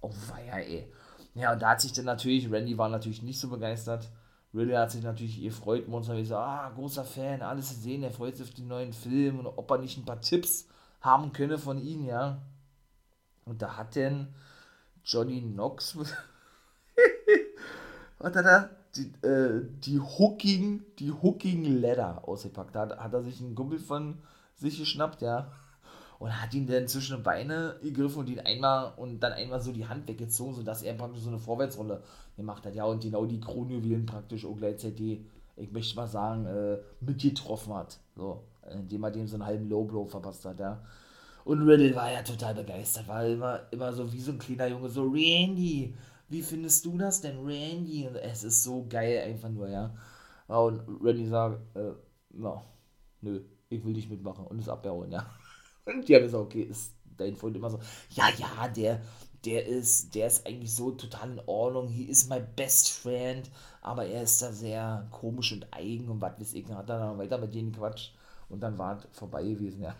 Oh, 0.00 0.10
weia, 0.28 0.58
ey. 0.58 0.90
Ja, 1.34 1.52
und 1.52 1.62
da 1.62 1.70
hat 1.70 1.80
sich 1.80 1.92
dann 1.92 2.06
natürlich, 2.06 2.50
Randy 2.50 2.76
war 2.76 2.88
natürlich 2.88 3.22
nicht 3.22 3.38
so 3.38 3.48
begeistert. 3.48 4.10
Ridley 4.52 4.74
hat 4.74 4.90
sich 4.90 5.02
natürlich 5.02 5.40
gefreut, 5.40 5.86
Monster 5.86 6.24
so, 6.24 6.36
ah, 6.36 6.70
großer 6.70 7.04
Fan, 7.04 7.40
alles 7.42 7.68
gesehen, 7.68 8.02
er 8.02 8.10
freut 8.10 8.36
sich 8.36 8.48
auf 8.48 8.54
den 8.54 8.66
neuen 8.66 8.92
Film 8.92 9.38
und 9.38 9.46
ob 9.46 9.70
er 9.70 9.78
nicht 9.78 9.96
ein 9.96 10.04
paar 10.04 10.20
Tipps 10.20 10.66
haben 11.00 11.32
könne 11.32 11.56
von 11.56 11.78
ihm, 11.78 12.04
ja. 12.04 12.42
Und 13.44 13.62
da 13.62 13.76
hat 13.76 13.94
denn 13.94 14.34
Johnny 15.04 15.40
Knox, 15.40 15.96
was 15.96 16.12
hat 18.36 18.44
er 18.44 18.70
Die, 18.96 19.26
äh, 19.26 19.62
die 19.84 20.00
Hooking, 20.00 20.82
die 20.98 21.12
Hooking 21.12 21.80
Ladder 21.80 22.26
ausgepackt. 22.26 22.74
Da 22.74 22.80
hat, 22.80 22.98
hat 22.98 23.12
er 23.12 23.22
sich 23.22 23.40
einen 23.40 23.54
Kumpel 23.54 23.78
von 23.78 24.18
sich 24.56 24.78
geschnappt, 24.78 25.22
ja 25.22 25.50
und 26.20 26.40
hat 26.40 26.52
ihn 26.52 26.66
dann 26.66 26.86
zwischen 26.86 27.16
die 27.16 27.22
Beine 27.22 27.76
gegriffen 27.82 28.20
und 28.20 28.28
ihn 28.28 28.40
einmal 28.40 28.92
und 28.98 29.20
dann 29.20 29.32
einmal 29.32 29.58
so 29.58 29.72
die 29.72 29.86
Hand 29.86 30.06
weggezogen, 30.06 30.54
sodass 30.54 30.82
er 30.82 30.92
praktisch 30.92 31.22
so 31.22 31.30
eine 31.30 31.38
Vorwärtsrolle 31.38 32.02
gemacht 32.36 32.64
hat. 32.66 32.74
Ja, 32.74 32.84
und 32.84 33.02
genau 33.02 33.24
die 33.24 33.40
Kronjuwelen 33.40 34.04
praktisch 34.04 34.44
auch 34.44 34.54
gleichzeitig, 34.54 35.20
ich 35.56 35.72
möchte 35.72 35.96
mal 35.96 36.06
sagen, 36.06 36.44
äh, 36.44 36.76
mitgetroffen 37.00 37.72
hat. 37.72 37.98
So, 38.16 38.44
indem 38.70 39.02
er 39.02 39.10
dem 39.10 39.26
so 39.26 39.36
einen 39.36 39.46
halben 39.46 39.70
Low-Blow 39.70 40.04
verpasst 40.04 40.44
hat, 40.44 40.60
ja. 40.60 40.82
Und 41.44 41.66
Riddle 41.66 41.94
war 41.96 42.12
ja 42.12 42.22
total 42.22 42.54
begeistert, 42.54 43.08
war 43.08 43.24
immer, 43.24 43.60
immer 43.70 43.90
so 43.90 44.12
wie 44.12 44.20
so 44.20 44.32
ein 44.32 44.38
kleiner 44.38 44.66
Junge, 44.66 44.90
so 44.90 45.04
Randy, 45.04 45.94
wie 46.30 46.42
findest 46.42 46.86
du 46.86 46.96
das 46.96 47.20
denn, 47.20 47.44
Randy? 47.44 48.06
Es 48.22 48.44
ist 48.44 48.62
so 48.62 48.86
geil 48.88 49.22
einfach 49.26 49.50
nur, 49.50 49.68
ja. 49.68 49.94
Und 50.46 50.82
Randy 51.02 51.26
sagt, 51.26 51.60
äh, 51.76 51.92
ja, 52.40 52.64
nö, 53.20 53.42
ich 53.68 53.84
will 53.84 53.94
dich 53.94 54.08
mitmachen 54.08 54.46
und 54.46 54.60
es 54.60 54.68
abbauen, 54.68 55.12
ja. 55.12 55.26
Und 55.86 56.08
die 56.08 56.14
haben 56.14 56.22
gesagt, 56.22 56.44
okay, 56.44 56.62
ist 56.62 56.94
dein 57.16 57.36
Freund 57.36 57.56
immer 57.56 57.70
so, 57.70 57.80
ja, 58.10 58.28
ja, 58.38 58.68
der, 58.68 59.00
der 59.44 59.66
ist, 59.66 60.14
der 60.14 60.26
ist 60.28 60.46
eigentlich 60.46 60.74
so 60.74 60.92
total 60.92 61.32
in 61.32 61.40
Ordnung, 61.46 61.88
he 61.88 62.04
is 62.04 62.28
my 62.28 62.40
best 62.56 62.90
friend, 62.90 63.50
aber 63.80 64.06
er 64.06 64.22
ist 64.22 64.40
da 64.42 64.52
sehr 64.52 65.08
komisch 65.10 65.52
und 65.52 65.66
eigen 65.72 66.08
und 66.08 66.20
was 66.20 66.38
weiß 66.38 66.54
ich, 66.54 66.68
hat 66.68 66.88
dann 66.88 67.18
weiter 67.18 67.38
mit 67.38 67.54
denen 67.54 67.72
Quatsch 67.72 68.10
und 68.48 68.60
dann 68.60 68.78
war 68.78 68.98
es 68.98 69.18
vorbei 69.18 69.42
gewesen, 69.42 69.82
ja. 69.82 69.96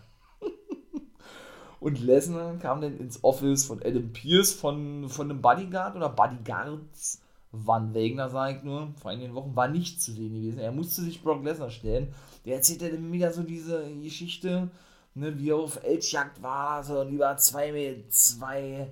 Und 1.81 1.99
Lesnar 1.99 2.57
kam 2.59 2.79
dann 2.79 2.99
ins 2.99 3.23
Office 3.23 3.65
von 3.65 3.81
Adam 3.83 4.13
Pierce 4.13 4.53
von, 4.53 5.09
von 5.09 5.31
einem 5.31 5.41
Bodyguard 5.41 5.95
oder 5.95 6.09
Bodyguards, 6.09 7.21
Van 7.51 7.95
Wegner, 7.95 8.29
sage 8.29 8.57
ich 8.57 8.63
nur, 8.63 8.93
vor 9.01 9.09
einigen 9.09 9.33
Wochen 9.33 9.55
war 9.55 9.67
nicht 9.67 9.99
zu 9.99 10.13
sehen 10.13 10.35
gewesen. 10.35 10.59
Er 10.59 10.71
musste 10.71 11.01
sich 11.01 11.23
Brock 11.23 11.43
Lesnar 11.43 11.71
stellen. 11.71 12.13
Der 12.45 12.57
erzählt 12.57 12.83
dann 12.83 13.11
wieder 13.11 13.33
so 13.33 13.41
diese 13.41 13.83
Geschichte, 13.95 14.69
ne, 15.15 15.37
wie 15.39 15.49
er 15.49 15.55
auf 15.55 15.83
Elchjagd 15.83 16.43
war, 16.43 16.83
so 16.83 17.03
über 17.03 17.35
zwei, 17.37 18.03
zwei, 18.09 18.91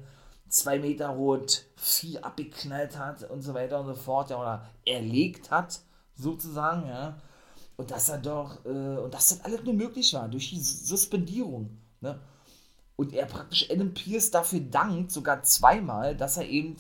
zwei 0.50 0.80
Meter 0.80 1.10
rot 1.10 1.66
Vieh 1.76 2.18
abgeknallt 2.18 2.98
hat 2.98 3.30
und 3.30 3.44
so 3.44 3.54
weiter 3.54 3.82
und 3.82 3.86
so 3.86 3.94
fort, 3.94 4.32
ja, 4.32 4.42
oder 4.42 4.66
erlegt 4.84 5.52
hat, 5.52 5.80
sozusagen, 6.16 6.88
ja. 6.88 7.22
Und 7.78 7.92
dass 7.92 8.10
er 8.10 8.18
doch, 8.18 8.66
äh, 8.66 8.98
und 8.98 9.14
dass 9.14 9.30
das 9.30 9.46
alles 9.46 9.64
nur 9.64 9.76
möglich 9.76 10.12
war, 10.16 10.28
durch 10.28 10.50
die 10.50 10.60
Suspendierung, 10.60 11.70
ne. 12.02 12.20
Und 13.00 13.14
er 13.14 13.28
praktisch 13.28 13.72
Adam 13.72 13.94
Pierce 13.94 14.30
dafür 14.30 14.60
dankt, 14.60 15.14
sogar 15.14 15.42
zweimal, 15.44 16.18
dass 16.18 16.36
er 16.36 16.50
eben 16.50 16.76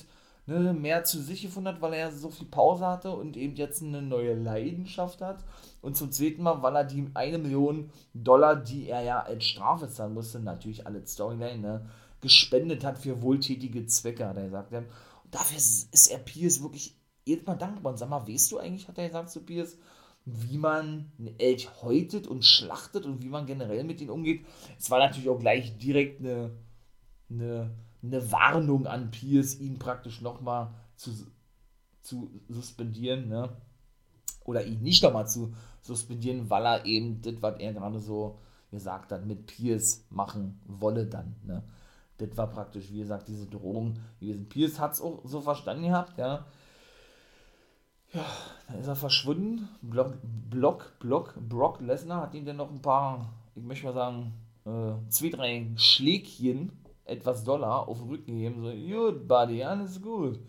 ne, 0.47 0.73
mehr 0.73 1.05
zu 1.05 1.21
sich 1.21 1.43
gefunden 1.43 1.69
hat, 1.69 1.81
weil 1.81 1.93
er 1.93 2.11
so 2.11 2.29
viel 2.29 2.47
Pause 2.47 2.85
hatte 2.85 3.11
und 3.11 3.37
eben 3.37 3.55
jetzt 3.55 3.81
eine 3.81 4.01
neue 4.01 4.33
Leidenschaft 4.33 5.21
hat. 5.21 5.45
Und 5.81 5.95
zum 5.95 6.11
zweiten 6.11 6.43
Mal, 6.43 6.61
weil 6.61 6.75
er 6.75 6.83
die 6.83 7.09
eine 7.13 7.37
Million 7.37 7.89
Dollar, 8.13 8.57
die 8.57 8.89
er 8.89 9.01
ja 9.01 9.21
als 9.21 9.45
Strafe 9.45 9.87
zahlen 9.87 10.13
musste, 10.13 10.41
natürlich 10.41 10.85
alle 10.85 11.07
Storyline, 11.07 11.57
ne, 11.57 11.85
gespendet 12.19 12.83
hat 12.83 12.97
für 12.97 13.21
wohltätige 13.21 13.85
Zwecke, 13.85 14.27
hat 14.27 14.35
er 14.35 14.43
gesagt. 14.43 14.73
Und 14.73 14.87
dafür 15.31 15.55
ist 15.55 16.11
er 16.11 16.19
Pierce 16.19 16.61
wirklich 16.61 16.97
jedes 17.23 17.47
Mal 17.47 17.55
dankbar. 17.55 17.93
Und 17.93 17.97
sag 17.97 18.09
mal, 18.09 18.27
weißt 18.27 18.51
du 18.51 18.57
eigentlich, 18.57 18.89
hat 18.89 18.97
er 18.97 19.07
gesagt 19.07 19.29
zu 19.29 19.39
Pierce, 19.39 19.77
wie 20.31 20.57
man 20.57 21.11
einen 21.17 21.39
Elch 21.39 21.69
häutet 21.81 22.27
und 22.27 22.45
schlachtet 22.45 23.05
und 23.05 23.23
wie 23.23 23.29
man 23.29 23.45
generell 23.45 23.83
mit 23.83 24.01
ihnen 24.01 24.09
umgeht. 24.09 24.45
Es 24.77 24.89
war 24.89 24.99
natürlich 24.99 25.29
auch 25.29 25.39
gleich 25.39 25.77
direkt 25.77 26.19
eine, 26.21 26.51
eine 27.29 27.71
eine 28.03 28.31
Warnung 28.31 28.87
an 28.87 29.11
Pierce, 29.11 29.59
ihn 29.59 29.79
praktisch 29.79 30.21
nochmal 30.21 30.73
zu, 30.95 31.11
zu 32.01 32.29
suspendieren, 32.47 33.27
ne? 33.27 33.49
Oder 34.45 34.65
ihn 34.65 34.81
nicht 34.81 35.03
nochmal 35.03 35.27
zu 35.27 35.53
suspendieren, 35.81 36.49
weil 36.49 36.65
er 36.65 36.85
eben 36.85 37.21
das, 37.21 37.35
was 37.41 37.59
er 37.59 37.73
gerade 37.73 37.99
so 37.99 38.39
gesagt 38.71 39.11
hat, 39.11 39.25
mit 39.25 39.47
Pierce 39.47 40.05
machen 40.09 40.61
wolle 40.65 41.05
dann, 41.05 41.35
ne? 41.43 41.63
Das 42.17 42.35
war 42.35 42.49
praktisch, 42.49 42.91
wie 42.91 42.99
gesagt, 42.99 43.29
diese 43.29 43.47
Drohung 43.47 43.97
gewesen. 44.19 44.49
Pierce 44.49 44.79
hat 44.79 44.93
es 44.93 45.01
auch 45.01 45.21
so 45.25 45.39
verstanden 45.39 45.83
gehabt, 45.83 46.17
ja. 46.17 46.45
Ja, 48.13 48.25
dann 48.67 48.79
ist 48.79 48.87
er 48.87 48.95
verschwunden. 48.95 49.69
Block, 49.81 50.17
Block, 50.23 50.93
Block, 50.99 51.35
Brock 51.47 51.79
Lesnar 51.81 52.21
hat 52.21 52.33
ihm 52.33 52.45
dann 52.45 52.57
noch 52.57 52.71
ein 52.71 52.81
paar, 52.81 53.33
ich 53.55 53.63
möchte 53.63 53.85
mal 53.85 53.93
sagen, 53.93 54.33
äh, 54.65 55.09
zwei, 55.09 55.29
drei 55.29 55.71
Schlägchen 55.75 56.71
etwas 57.05 57.43
Dollar 57.43 57.87
auf 57.87 57.99
den 57.99 58.09
Rücken 58.09 58.37
geben, 58.37 58.63
so, 58.63 58.71
gut, 58.71 59.27
Buddy, 59.27 59.63
alles 59.63 60.01
gut. 60.01 60.39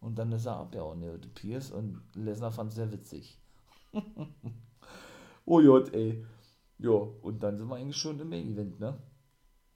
Und 0.00 0.18
dann 0.18 0.32
ist 0.32 0.46
er 0.46 0.56
abgehauen, 0.56 1.00
der 1.00 1.18
Pierce, 1.34 1.72
und 1.72 2.02
Lesnar 2.14 2.52
fand 2.52 2.70
es 2.70 2.76
sehr 2.76 2.90
witzig. 2.92 3.38
oh 5.44 5.62
Gott, 5.62 5.92
ey. 5.92 6.24
Ja, 6.78 6.90
und 6.90 7.42
dann 7.42 7.58
sind 7.58 7.68
wir 7.68 7.76
eigentlich 7.76 7.96
schon 7.96 8.18
im 8.18 8.30
Main 8.30 8.48
Event, 8.48 8.80
ne? 8.80 8.96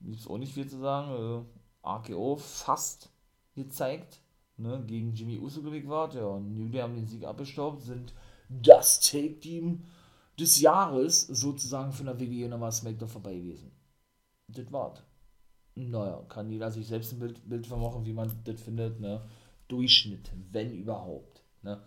Gibt's 0.01 0.27
auch 0.27 0.39
nicht 0.39 0.53
viel 0.53 0.67
zu 0.67 0.79
sagen. 0.79 1.45
Äh, 1.83 1.87
RKO 1.87 2.37
fast 2.37 3.11
gezeigt, 3.53 4.19
ne? 4.57 4.83
Gegen 4.85 5.13
Jimmy 5.13 5.39
Uso 5.39 5.61
gewickt 5.61 5.87
war. 5.87 6.13
Ja, 6.13 6.25
und 6.25 6.53
New 6.53 6.69
Day 6.69 6.81
haben 6.81 6.95
den 6.95 7.07
Sieg 7.07 7.23
abgestaubt, 7.23 7.81
sind 7.81 8.13
das 8.49 8.99
Take-Team 8.99 9.83
des 10.39 10.59
Jahres 10.59 11.27
sozusagen 11.27 11.91
von 11.91 12.05
der 12.05 12.19
WWE 12.19 12.49
nochmal 12.49 12.71
SmackDown 12.71 13.09
vorbei 13.09 13.35
gewesen. 13.35 13.71
Das 14.47 14.71
war's 14.71 15.01
naja, 15.75 16.23
kann 16.29 16.49
jeder 16.49 16.71
sich 16.71 16.87
selbst 16.87 17.11
ein 17.13 17.19
Bild, 17.19 17.47
Bild 17.47 17.67
vermachen, 17.67 18.05
wie 18.05 18.13
man 18.13 18.31
das 18.45 18.61
findet, 18.61 18.99
ne? 18.99 19.21
Durchschnitt, 19.67 20.31
wenn 20.51 20.73
überhaupt, 20.73 21.43
ne? 21.61 21.81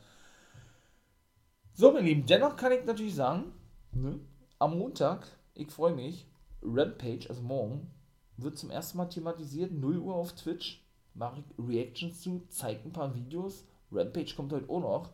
So, 1.72 1.92
meine 1.92 2.06
Lieben, 2.06 2.26
dennoch 2.26 2.56
kann 2.56 2.72
ich 2.72 2.84
natürlich 2.84 3.14
sagen, 3.14 3.52
ne, 3.92 4.18
am 4.58 4.78
Montag, 4.78 5.26
ich 5.54 5.70
freue 5.70 5.94
mich, 5.94 6.26
Rampage, 6.60 7.28
also 7.28 7.40
morgen, 7.40 7.88
wird 8.36 8.58
zum 8.58 8.70
ersten 8.70 8.98
Mal 8.98 9.06
thematisiert, 9.06 9.72
0 9.72 9.98
Uhr 9.98 10.14
auf 10.14 10.34
Twitch, 10.34 10.84
mache 11.14 11.42
Reactions 11.58 12.20
zu, 12.20 12.42
zeige 12.48 12.84
ein 12.84 12.92
paar 12.92 13.14
Videos. 13.14 13.64
Rampage 13.90 14.34
kommt 14.36 14.52
heute 14.52 14.68
auch 14.68 14.80
noch. 14.80 15.10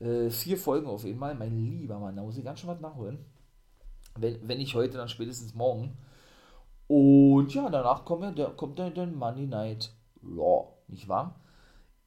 Äh, 0.00 0.30
vier 0.30 0.56
Folgen 0.56 0.86
auf 0.86 1.02
Fall, 1.02 1.34
mein 1.34 1.56
lieber 1.56 1.98
Mann, 1.98 2.16
da 2.16 2.22
muss 2.22 2.36
ich 2.36 2.44
ganz 2.44 2.60
schön 2.60 2.70
was 2.70 2.80
nachholen. 2.80 3.18
Wenn, 4.18 4.46
wenn 4.46 4.58
nicht 4.58 4.74
heute, 4.74 4.96
dann 4.96 5.08
spätestens 5.08 5.54
morgen. 5.54 5.96
Und 6.88 7.54
ja, 7.54 7.70
danach 7.70 8.04
kommt, 8.04 8.22
ja, 8.22 8.30
der, 8.32 8.50
kommt 8.50 8.78
dann 8.78 8.94
der 8.94 9.06
Monday 9.06 9.46
Night 9.46 9.94
Raw, 10.22 10.74
nicht 10.88 11.08
wahr? 11.08 11.40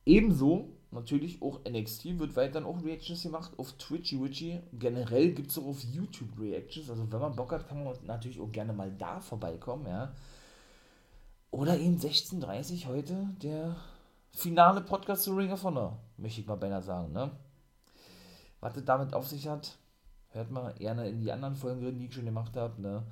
Ebenso 0.05 0.69
natürlich 0.91 1.41
auch 1.41 1.61
NXT 1.67 2.19
wird 2.19 2.35
weiterhin 2.35 2.67
auch 2.67 2.83
Reactions 2.83 3.23
gemacht 3.23 3.51
auf 3.57 3.73
Twitchy 3.73 4.21
Witchy. 4.21 4.61
Generell 4.73 5.33
gibt 5.33 5.51
es 5.51 5.57
auch 5.57 5.65
auf 5.65 5.83
YouTube 5.83 6.39
Reactions. 6.39 6.89
Also 6.89 7.11
wenn 7.11 7.19
man 7.19 7.35
Bock 7.35 7.51
hat, 7.51 7.67
kann 7.67 7.83
man 7.83 7.93
natürlich 8.03 8.39
auch 8.39 8.51
gerne 8.51 8.73
mal 8.73 8.91
da 8.91 9.19
vorbeikommen, 9.19 9.87
ja. 9.87 10.13
Oder 11.55 11.79
eben 11.79 11.97
16.30 11.97 12.85
heute 12.85 13.29
der 13.41 13.77
finale 14.33 14.81
Podcast 14.81 15.23
zu 15.23 15.33
Ring 15.33 15.53
of 15.53 15.63
Honor, 15.63 15.97
möchte 16.17 16.41
ich 16.41 16.47
mal 16.47 16.57
beinahe 16.57 16.83
sagen, 16.83 17.13
ne? 17.13 17.31
Was 18.59 18.73
das 18.73 18.83
damit 18.83 19.13
auf 19.13 19.25
sich 19.25 19.47
hat, 19.47 19.77
hört 20.31 20.51
mal 20.51 20.73
gerne 20.73 21.07
in 21.07 21.21
die 21.21 21.31
anderen 21.31 21.55
Folgen 21.55 21.79
drin, 21.79 21.97
die 21.97 22.07
ich 22.07 22.13
schon 22.13 22.25
gemacht 22.25 22.57
habe, 22.57 22.81
ne? 22.81 23.03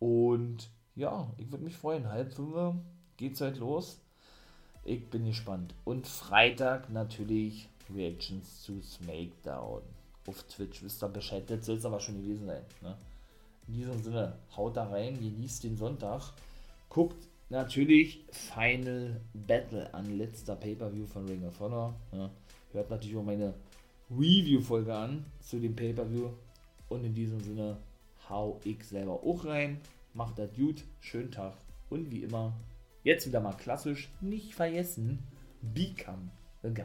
Und 0.00 0.68
ja, 0.96 1.30
ich 1.38 1.50
würde 1.50 1.64
mich 1.64 1.78
freuen. 1.78 2.10
Halb 2.10 2.30
fünf 2.34 2.74
geht's 3.16 3.40
heute 3.40 3.60
los. 3.60 4.02
Ich 4.84 5.08
bin 5.08 5.24
gespannt. 5.24 5.74
Und 5.86 6.06
Freitag 6.06 6.90
natürlich 6.90 7.70
Reactions 7.88 8.64
zu 8.64 8.82
SmackDown. 8.82 9.80
Auf 10.26 10.42
Twitch 10.42 10.82
wisst 10.82 11.02
ihr 11.02 11.08
Bescheid. 11.08 11.44
Das 11.48 11.64
soll 11.64 11.78
es 11.78 11.86
aber 11.86 12.00
schon 12.00 12.18
gewesen 12.18 12.48
sein. 12.48 12.64
Ne? 12.82 12.98
In 13.66 13.72
diesem 13.72 14.02
Sinne, 14.02 14.36
haut 14.54 14.76
da 14.76 14.88
rein, 14.88 15.18
genießt 15.18 15.64
den 15.64 15.78
Sonntag. 15.78 16.34
Guckt 16.90 17.27
natürlich 17.50 18.24
Final 18.30 19.20
Battle 19.32 19.92
an, 19.94 20.18
letzter 20.18 20.56
Pay-Per-View 20.56 21.06
von 21.06 21.26
Ring 21.26 21.44
of 21.46 21.58
Honor. 21.60 21.94
Ne? 22.12 22.30
Hört 22.72 22.90
natürlich 22.90 23.16
auch 23.16 23.24
meine 23.24 23.54
Review-Folge 24.10 24.94
an 24.94 25.24
zu 25.40 25.58
dem 25.58 25.74
Pay-Per-View. 25.74 26.30
Und 26.88 27.04
in 27.04 27.14
diesem 27.14 27.40
Sinne, 27.40 27.78
hau 28.28 28.60
ich 28.64 28.84
selber 28.84 29.12
auch 29.12 29.44
rein. 29.44 29.80
Macht 30.14 30.38
das 30.38 30.52
gut, 30.54 30.84
schönen 31.00 31.30
Tag 31.30 31.54
und 31.90 32.10
wie 32.10 32.22
immer 32.22 32.54
Jetzt 33.08 33.26
wieder 33.26 33.40
mal 33.40 33.54
klassisch, 33.54 34.10
nicht 34.20 34.54
vergessen, 34.54 35.20
become 35.62 36.30
a 36.62 36.68
guy. 36.68 36.84